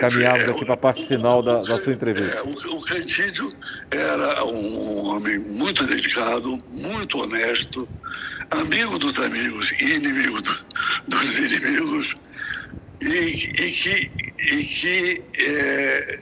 caminharmos 0.00 0.48
é, 0.48 0.50
aqui 0.50 0.64
para 0.64 0.74
a 0.74 0.76
parte 0.76 1.06
final 1.06 1.42
da, 1.42 1.62
da 1.62 1.80
sua 1.80 1.92
entrevista. 1.92 2.36
É, 2.36 2.42
o, 2.42 2.76
o 2.76 2.84
Cantídio 2.84 3.52
era 3.90 4.44
um 4.44 5.06
homem 5.06 5.38
muito 5.38 5.86
dedicado, 5.86 6.62
muito 6.68 7.18
honesto, 7.18 7.88
amigo 8.50 8.98
dos 8.98 9.18
amigos 9.18 9.72
e 9.80 9.94
inimigo 9.94 10.40
do, 10.42 10.56
dos 11.08 11.38
inimigos, 11.38 12.16
e, 13.00 13.08
e 13.08 13.70
que, 13.72 14.10
e 14.52 14.64
que 14.64 15.24
é, 15.38 16.18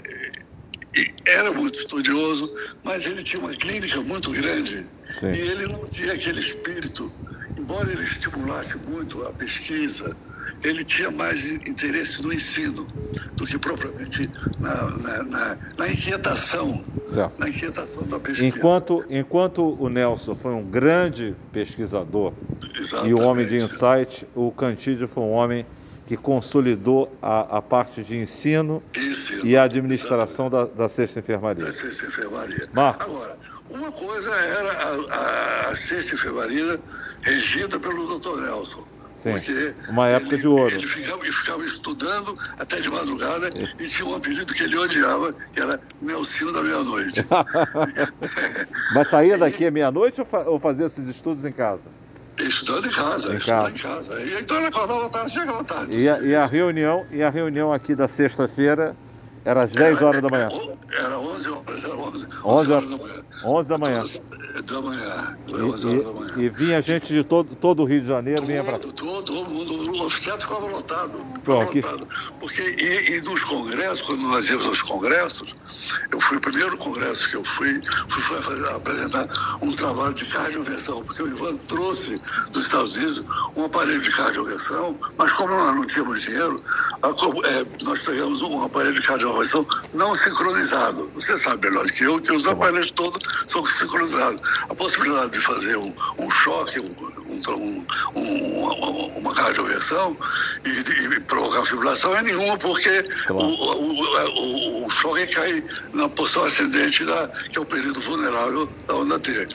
era 1.26 1.52
muito 1.52 1.78
estudioso, 1.78 2.54
mas 2.84 3.06
ele 3.06 3.22
tinha 3.22 3.40
uma 3.40 3.54
clínica 3.54 4.00
muito 4.00 4.30
grande 4.30 4.84
Sim. 5.14 5.30
e 5.30 5.38
ele 5.38 5.66
não 5.66 5.88
tinha 5.88 6.12
aquele 6.12 6.40
espírito, 6.40 7.10
embora 7.56 7.90
ele 7.90 8.04
estimulasse 8.04 8.76
muito 8.78 9.24
a 9.24 9.32
pesquisa, 9.32 10.16
ele 10.64 10.84
tinha 10.84 11.10
mais 11.10 11.50
interesse 11.66 12.22
no 12.22 12.32
ensino 12.32 12.86
do 13.34 13.46
que 13.46 13.58
propriamente 13.58 14.30
na, 14.60 14.84
na, 14.98 15.22
na, 15.24 15.58
na 15.76 15.88
inquietação, 15.88 16.84
certo. 17.06 17.38
na 17.38 17.48
inquietação 17.48 18.02
da 18.04 18.18
pesquisa. 18.18 18.46
Enquanto, 18.46 19.04
enquanto 19.10 19.76
o 19.80 19.88
Nelson 19.88 20.36
foi 20.36 20.52
um 20.52 20.64
grande 20.64 21.34
pesquisador 21.52 22.32
Exatamente. 22.74 23.10
e 23.10 23.14
um 23.14 23.22
homem 23.26 23.46
de 23.46 23.58
insight, 23.58 24.26
o 24.34 24.50
Cantídio 24.52 25.08
foi 25.08 25.22
um 25.22 25.32
homem 25.32 25.66
que 26.06 26.16
consolidou 26.16 27.16
a, 27.20 27.58
a 27.58 27.62
parte 27.62 28.02
de 28.02 28.16
ensino, 28.16 28.82
ensino 28.96 29.46
e 29.46 29.56
a 29.56 29.64
administração 29.64 30.50
da, 30.50 30.64
da, 30.64 30.88
sexta 30.88 31.20
enfermaria. 31.20 31.64
Da 31.64 31.72
sexta 31.72 32.06
enfermaria. 32.06 32.68
Marco. 32.72 33.04
Agora, 33.04 33.38
uma 33.70 33.90
coisa 33.92 34.30
era 34.30 34.72
a, 34.72 35.68
a, 35.68 35.70
a 35.70 35.76
sexta 35.76 36.14
enfermaria 36.14 36.78
regida 37.22 37.78
pelo 37.80 38.18
Dr. 38.18 38.40
Nelson. 38.42 38.91
Sim, 39.22 39.30
porque 39.30 39.74
uma 39.88 40.08
época 40.08 40.34
ele, 40.34 40.42
de 40.42 40.48
ouro. 40.48 40.74
Ele 40.74 40.86
ficava, 40.86 41.24
ficava, 41.24 41.64
estudando 41.64 42.36
até 42.58 42.80
de 42.80 42.90
madrugada 42.90 43.50
e 43.78 43.86
tinha 43.86 44.08
um 44.08 44.16
apelido 44.16 44.52
que 44.52 44.64
ele 44.64 44.76
odiava, 44.76 45.32
que 45.52 45.60
era 45.60 45.80
Nelsinho 46.00 46.52
da 46.52 46.60
meia-noite. 46.60 47.24
Mas 48.92 49.08
saía 49.08 49.38
daqui 49.38 49.64
à 49.64 49.70
meia-noite 49.70 50.20
ou 50.46 50.58
fazia 50.58 50.86
esses 50.86 51.06
estudos 51.06 51.44
em 51.44 51.52
casa? 51.52 51.88
Estudando 52.36 52.86
em 52.86 52.90
casa, 52.90 53.34
em 53.36 53.38
casa. 53.38 53.76
em 53.76 53.78
casa. 53.78 54.20
E 54.20 54.40
então 54.40 54.56
ele 54.56 54.66
acordava 54.66 55.08
tarde, 55.08 55.32
chegava 55.32 55.62
tarde. 55.62 55.96
E 55.96 56.08
a, 56.08 56.18
e 56.18 56.34
a 56.34 56.46
reunião, 56.46 57.06
e 57.12 57.22
a 57.22 57.30
reunião 57.30 57.72
aqui 57.72 57.94
da 57.94 58.08
sexta-feira 58.08 58.96
era 59.44 59.62
às 59.62 59.70
10 59.70 60.02
horas 60.02 60.20
da 60.20 60.28
manhã? 60.28 60.48
Era 60.98 61.18
11 61.18 61.48
horas, 61.48 61.84
era 61.84 61.94
11, 61.94 62.26
11 62.44 62.72
horas 62.72 62.90
da 62.90 62.98
manhã. 62.98 63.24
11 63.44 63.68
da 63.68 63.78
manhã. 63.78 64.04
Da 64.60 64.82
manhã, 64.82 65.38
11 65.48 65.62
horas 65.62 65.82
e, 65.82 66.04
da 66.04 66.12
manhã. 66.12 66.32
E 66.36 66.48
vinha 66.50 66.82
gente 66.82 67.12
de 67.12 67.24
todo, 67.24 67.56
todo 67.56 67.82
o 67.82 67.84
Rio 67.86 68.02
de 68.02 68.08
Janeiro, 68.08 68.40
todo, 68.40 68.48
vinha 68.48 68.62
para... 68.62 68.78
Todo, 68.78 68.92
todo 68.92 69.32
mundo, 69.46 70.04
o 70.04 70.10
teatro 70.10 70.46
ficava 70.46 70.66
lotado. 70.66 71.18
Ficava 71.36 71.62
aqui... 71.62 71.80
lotado. 71.80 72.06
Porque, 72.38 72.60
e, 72.60 73.16
e 73.16 73.20
nos 73.22 73.42
congressos, 73.44 74.02
quando 74.02 74.20
nós 74.22 74.48
íamos 74.48 74.66
aos 74.66 74.82
congressos, 74.82 75.54
eu 76.10 76.20
fui 76.20 76.36
o 76.36 76.40
primeiro 76.40 76.76
congresso 76.76 77.30
que 77.30 77.36
eu 77.36 77.44
fui, 77.44 77.80
fui 78.10 78.22
fazer, 78.42 78.68
apresentar 78.68 79.58
um 79.62 79.72
trabalho 79.72 80.12
de 80.12 80.26
cardioversão, 80.26 81.02
porque 81.02 81.22
o 81.22 81.28
Ivan 81.28 81.56
trouxe 81.56 82.20
dos 82.50 82.66
Estados 82.66 82.94
Unidos 82.96 83.24
um 83.56 83.64
aparelho 83.64 84.00
de 84.02 84.10
cardioversão, 84.10 84.98
mas 85.16 85.32
como 85.32 85.54
nós 85.54 85.74
não 85.74 85.86
tínhamos 85.86 86.20
dinheiro, 86.20 86.62
a, 87.02 87.08
é, 87.08 87.66
nós 87.82 88.00
pegamos 88.00 88.42
um 88.42 88.62
aparelho 88.62 88.94
de 88.94 89.02
cardioversão 89.02 89.66
não 89.94 90.14
sincronizado. 90.14 91.10
Você 91.14 91.38
sabe 91.38 91.68
melhor 91.68 91.86
do 91.86 91.92
que 91.92 92.04
eu 92.04 92.20
que 92.20 92.32
os 92.32 92.42
tá 92.44 92.52
aparelhos 92.52 92.90
todos 92.90 93.22
são 93.46 93.64
sincronizados. 93.64 94.41
A 94.68 94.74
possibilidade 94.74 95.32
de 95.32 95.40
fazer 95.40 95.76
um, 95.76 95.94
um 96.18 96.30
choque, 96.30 96.80
um, 96.80 97.11
um 97.50 97.84
um, 98.14 98.20
um, 98.20 99.06
uma 99.18 99.34
cardioversão 99.34 100.16
e, 100.64 101.14
e, 101.14 101.20
provocar 101.20 101.64
fibrilação 101.64 102.16
é 102.16 102.22
nenhuma, 102.22 102.58
porque 102.58 103.02
claro. 103.26 103.46
o, 103.46 104.82
o, 104.82 104.86
o, 104.86 104.90
choque 104.90 105.26
cai 105.26 105.64
na 105.92 106.08
posição 106.08 106.44
ascendente, 106.44 107.04
da, 107.04 107.28
que 107.50 107.58
é 107.58 107.60
o 107.60 107.64
período 107.64 108.00
vulnerável 108.00 108.68
da 108.86 108.94
onda 108.94 109.18
T. 109.18 109.46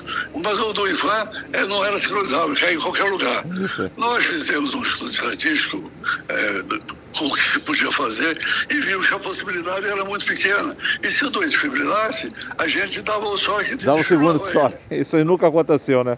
Mas 0.43 0.59
o 0.59 0.73
do 0.73 0.87
Ivan 0.87 1.29
é, 1.53 1.65
não 1.65 1.83
era 1.85 1.99
sincronizável, 1.99 2.55
cai 2.55 2.73
em 2.73 2.79
qualquer 2.79 3.05
lugar. 3.05 3.45
Isso. 3.59 3.89
Nós 3.97 4.25
fizemos 4.25 4.73
um 4.73 4.81
estudo 4.81 5.11
estatístico 5.11 5.91
é, 6.29 6.63
com 7.17 7.27
o 7.27 7.33
que 7.33 7.49
se 7.49 7.59
podia 7.59 7.91
fazer 7.91 8.39
e 8.69 8.79
vimos 8.79 9.07
que 9.07 9.13
a 9.13 9.19
possibilidade 9.19 9.85
era 9.87 10.03
muito 10.03 10.25
pequena. 10.25 10.75
E 11.01 11.07
se 11.09 11.25
o 11.25 11.29
doente 11.29 11.57
fibrilasse, 11.57 12.31
a 12.57 12.67
gente 12.67 13.01
dava 13.01 13.27
o 13.27 13.37
choque 13.37 13.75
de 13.75 13.85
Dava 13.85 13.99
o 13.99 14.03
segundo 14.03 14.51
choque. 14.51 14.77
Isso 14.91 15.15
aí 15.15 15.23
nunca 15.23 15.47
aconteceu, 15.47 16.03
né? 16.03 16.17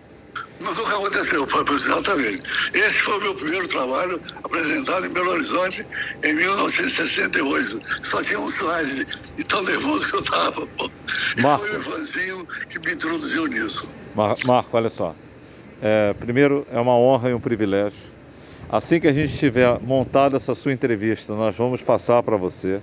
Nunca 0.59 0.81
aconteceu, 0.81 1.47
exatamente. 1.73 2.43
Esse 2.73 3.01
foi 3.01 3.17
o 3.17 3.21
meu 3.21 3.35
primeiro 3.35 3.67
trabalho 3.67 4.21
apresentado 4.43 5.05
em 5.05 5.09
Belo 5.09 5.31
Horizonte 5.31 5.85
em 6.21 6.33
1968. 6.33 7.81
Só 8.03 8.21
tinha 8.21 8.39
um 8.39 8.47
slide 8.47 9.07
de 9.37 9.43
tão 9.45 9.63
nervoso 9.63 10.07
que 10.09 10.15
eu 10.15 10.19
estava. 10.19 10.67
Marco. 11.37 11.65
foi 11.65 11.77
o 11.77 11.81
Ivanzinho 11.81 12.47
que 12.69 12.77
me 12.79 12.91
introduziu 12.91 13.47
nisso. 13.47 13.87
Mar 14.13 14.35
Marco, 14.45 14.75
olha 14.75 14.89
só. 14.89 15.15
É, 15.81 16.13
primeiro, 16.13 16.67
é 16.71 16.79
uma 16.79 16.95
honra 16.95 17.29
e 17.29 17.33
um 17.33 17.39
privilégio. 17.39 18.09
Assim 18.69 18.99
que 18.99 19.07
a 19.07 19.13
gente 19.13 19.37
tiver 19.37 19.79
montado 19.81 20.35
essa 20.35 20.53
sua 20.53 20.73
entrevista, 20.73 21.33
nós 21.33 21.55
vamos 21.55 21.81
passar 21.81 22.21
para 22.21 22.35
você. 22.35 22.81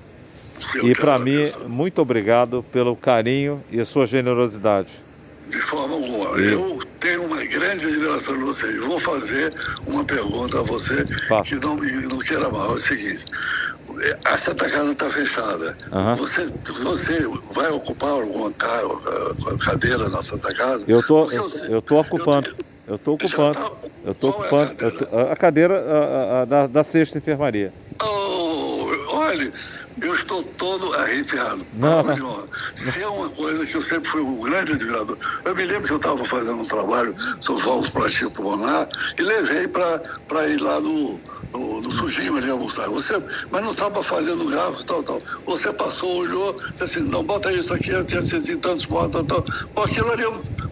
Eu 0.75 0.89
e 0.89 0.95
para 0.95 1.19
mim, 1.19 1.45
muito 1.69 2.01
obrigado 2.01 2.65
pelo 2.73 2.97
carinho 2.97 3.63
e 3.71 3.79
a 3.79 3.85
sua 3.85 4.07
generosidade. 4.07 4.95
De 5.49 5.59
forma 5.59 5.95
alguma. 5.95 6.41
E... 6.41 6.53
Eu 6.53 6.81
tenho 7.07 7.25
uma 7.25 7.45
grande 7.45 7.87
admiração 7.87 8.37
de 8.37 8.45
você. 8.45 8.67
E 8.67 8.79
vou 8.79 8.99
fazer 8.99 9.55
uma 9.87 10.05
pergunta 10.05 10.59
a 10.59 10.63
você 10.63 11.07
que 11.45 11.55
não, 11.57 11.77
não 11.77 12.19
queira 12.19 12.51
mal. 12.51 12.73
É 12.73 12.75
o 12.75 12.79
seguinte. 12.79 13.25
A 14.25 14.37
Santa 14.37 14.69
Casa 14.69 14.91
está 14.91 15.09
fechada. 15.09 15.77
Uhum. 15.93 16.17
Você, 16.17 16.53
você 16.83 17.29
vai 17.55 17.71
ocupar 17.71 18.11
alguma 18.11 18.53
cadeira 19.65 20.09
na 20.09 20.21
Santa 20.21 20.53
Casa? 20.53 20.85
Eu 20.89 21.03
tô, 21.07 21.31
eu, 21.31 21.49
eu 21.69 21.81
tô 21.81 22.01
ocupando. 22.01 22.57
Eu 22.89 22.97
estou 22.97 23.15
ocupando. 23.15 23.55
Tá... 23.55 23.73
Eu 24.05 24.13
estou 24.13 24.31
ocupando 24.31 24.71
é 24.71 24.87
a 24.87 24.91
cadeira, 24.91 25.33
a 25.33 25.37
cadeira 25.37 25.75
a, 25.75 26.43
a, 26.43 26.45
da, 26.45 26.67
da 26.67 26.85
sexta 26.85 27.19
enfermaria. 27.19 27.73
Oh, 28.01 28.46
eu 30.03 30.15
estou 30.15 30.45
todo 30.45 30.93
arrepiado. 30.95 31.67
Não. 31.73 32.05
Se 32.75 33.03
é 33.03 33.09
uma 33.09 33.31
coisa 33.31 33.65
que 33.65 33.77
eu 33.77 33.83
sempre 33.83 34.11
fui 34.11 34.21
um 34.21 34.41
grande 34.41 34.73
admirador. 34.73 35.19
Eu 35.45 35.55
me 35.55 35.65
lembro 35.65 35.87
que 35.87 35.93
eu 35.93 35.97
estava 35.97 36.25
fazendo 36.25 36.61
um 36.61 36.67
trabalho 36.67 37.15
sobre 37.41 37.63
platina 37.93 38.31
pulmonar 38.31 38.89
e 39.19 39.23
levei 39.23 39.69
para 39.69 40.49
ir 40.49 40.61
lá 40.61 40.81
no, 40.81 41.23
no, 41.55 41.81
no 41.81 41.91
sujinho 41.91 42.37
ali 42.37 42.51
almoçar. 42.51 42.89
Você, 42.89 43.15
mas 43.51 43.63
não 43.63 43.71
estava 43.71 44.03
fazendo 44.03 44.45
gráfico 44.47 44.85
tal, 44.85 45.03
tal. 45.03 45.23
Você 45.47 45.73
passou, 45.73 46.19
olhou, 46.19 46.61
disse 46.73 46.99
assim, 46.99 47.09
não, 47.09 47.25
bota 47.25 47.51
isso 47.53 47.73
aqui, 47.73 47.93
tinha 48.05 48.21
assim, 48.21 48.59
tantos 48.59 48.85
pontos, 48.87 49.13
tal, 49.13 49.25
tal. 49.25 49.45
Pô, 49.75 49.83
aquilo 49.83 50.13
ali 50.13 50.25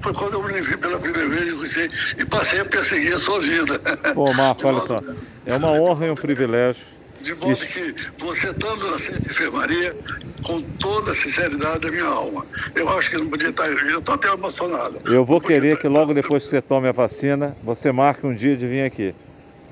foi 0.03 0.13
quando 0.13 0.35
eu 0.35 0.43
me 0.43 0.61
vi 0.61 0.77
pela 0.77 0.99
primeira 0.99 1.29
vez 1.29 1.77
e 2.19 2.27
passei 2.27 2.61
a 2.61 2.65
perseguir 2.67 3.15
a 3.15 3.19
sua 3.19 3.41
vida. 3.41 3.79
Pô, 4.15 4.33
Marco, 4.35 4.67
olha 4.69 4.87
só. 4.87 5.01
É 5.47 5.57
uma 5.57 5.73
honra 5.73 6.07
e 6.07 6.11
um 6.11 6.15
privilégio 6.15 6.94
de 7.25 7.35
modo 7.35 7.53
Isso. 7.53 7.67
que 7.67 7.95
você 8.19 8.49
estando 8.49 8.91
na 8.91 8.97
enfermaria, 8.97 9.97
com 10.43 10.61
toda 10.79 11.11
a 11.11 11.15
sinceridade 11.15 11.81
da 11.81 11.91
minha 11.91 12.05
alma, 12.05 12.47
eu 12.75 12.89
acho 12.91 13.11
que 13.11 13.17
não 13.17 13.27
podia 13.27 13.49
estar. 13.49 13.67
Eu 13.67 13.99
estou 13.99 14.15
até 14.15 14.31
emocionado. 14.31 15.01
Eu 15.07 15.25
vou 15.25 15.41
querer 15.41 15.79
que 15.79 15.89
logo 15.89 16.13
depois 16.13 16.45
que 16.45 16.51
você 16.51 16.61
tome 16.61 16.87
a 16.87 16.93
vacina, 16.93 17.57
você 17.63 17.91
marque 17.91 18.27
um 18.27 18.35
dia 18.35 18.57
de 18.57 18.67
vir 18.67 18.83
aqui. 18.83 19.15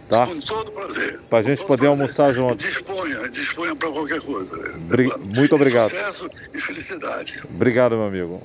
Tá? 0.09 0.27
Com 0.27 0.41
todo 0.41 0.73
prazer. 0.73 1.21
Para 1.31 1.39
a 1.39 1.43
gente 1.43 1.65
poder 1.65 1.87
prazer. 1.87 1.89
almoçar 1.89 2.35
junto. 2.35 2.57
Disponha, 2.57 3.29
disponha 3.29 3.75
para 3.77 3.91
qualquer 3.91 4.21
coisa. 4.21 4.51
Muito 5.21 5.55
obrigado. 5.55 5.91
Sucesso 5.91 6.31
e 6.53 6.61
felicidade. 6.61 7.41
Obrigado, 7.49 7.97
meu 7.97 8.07
amigo. 8.07 8.41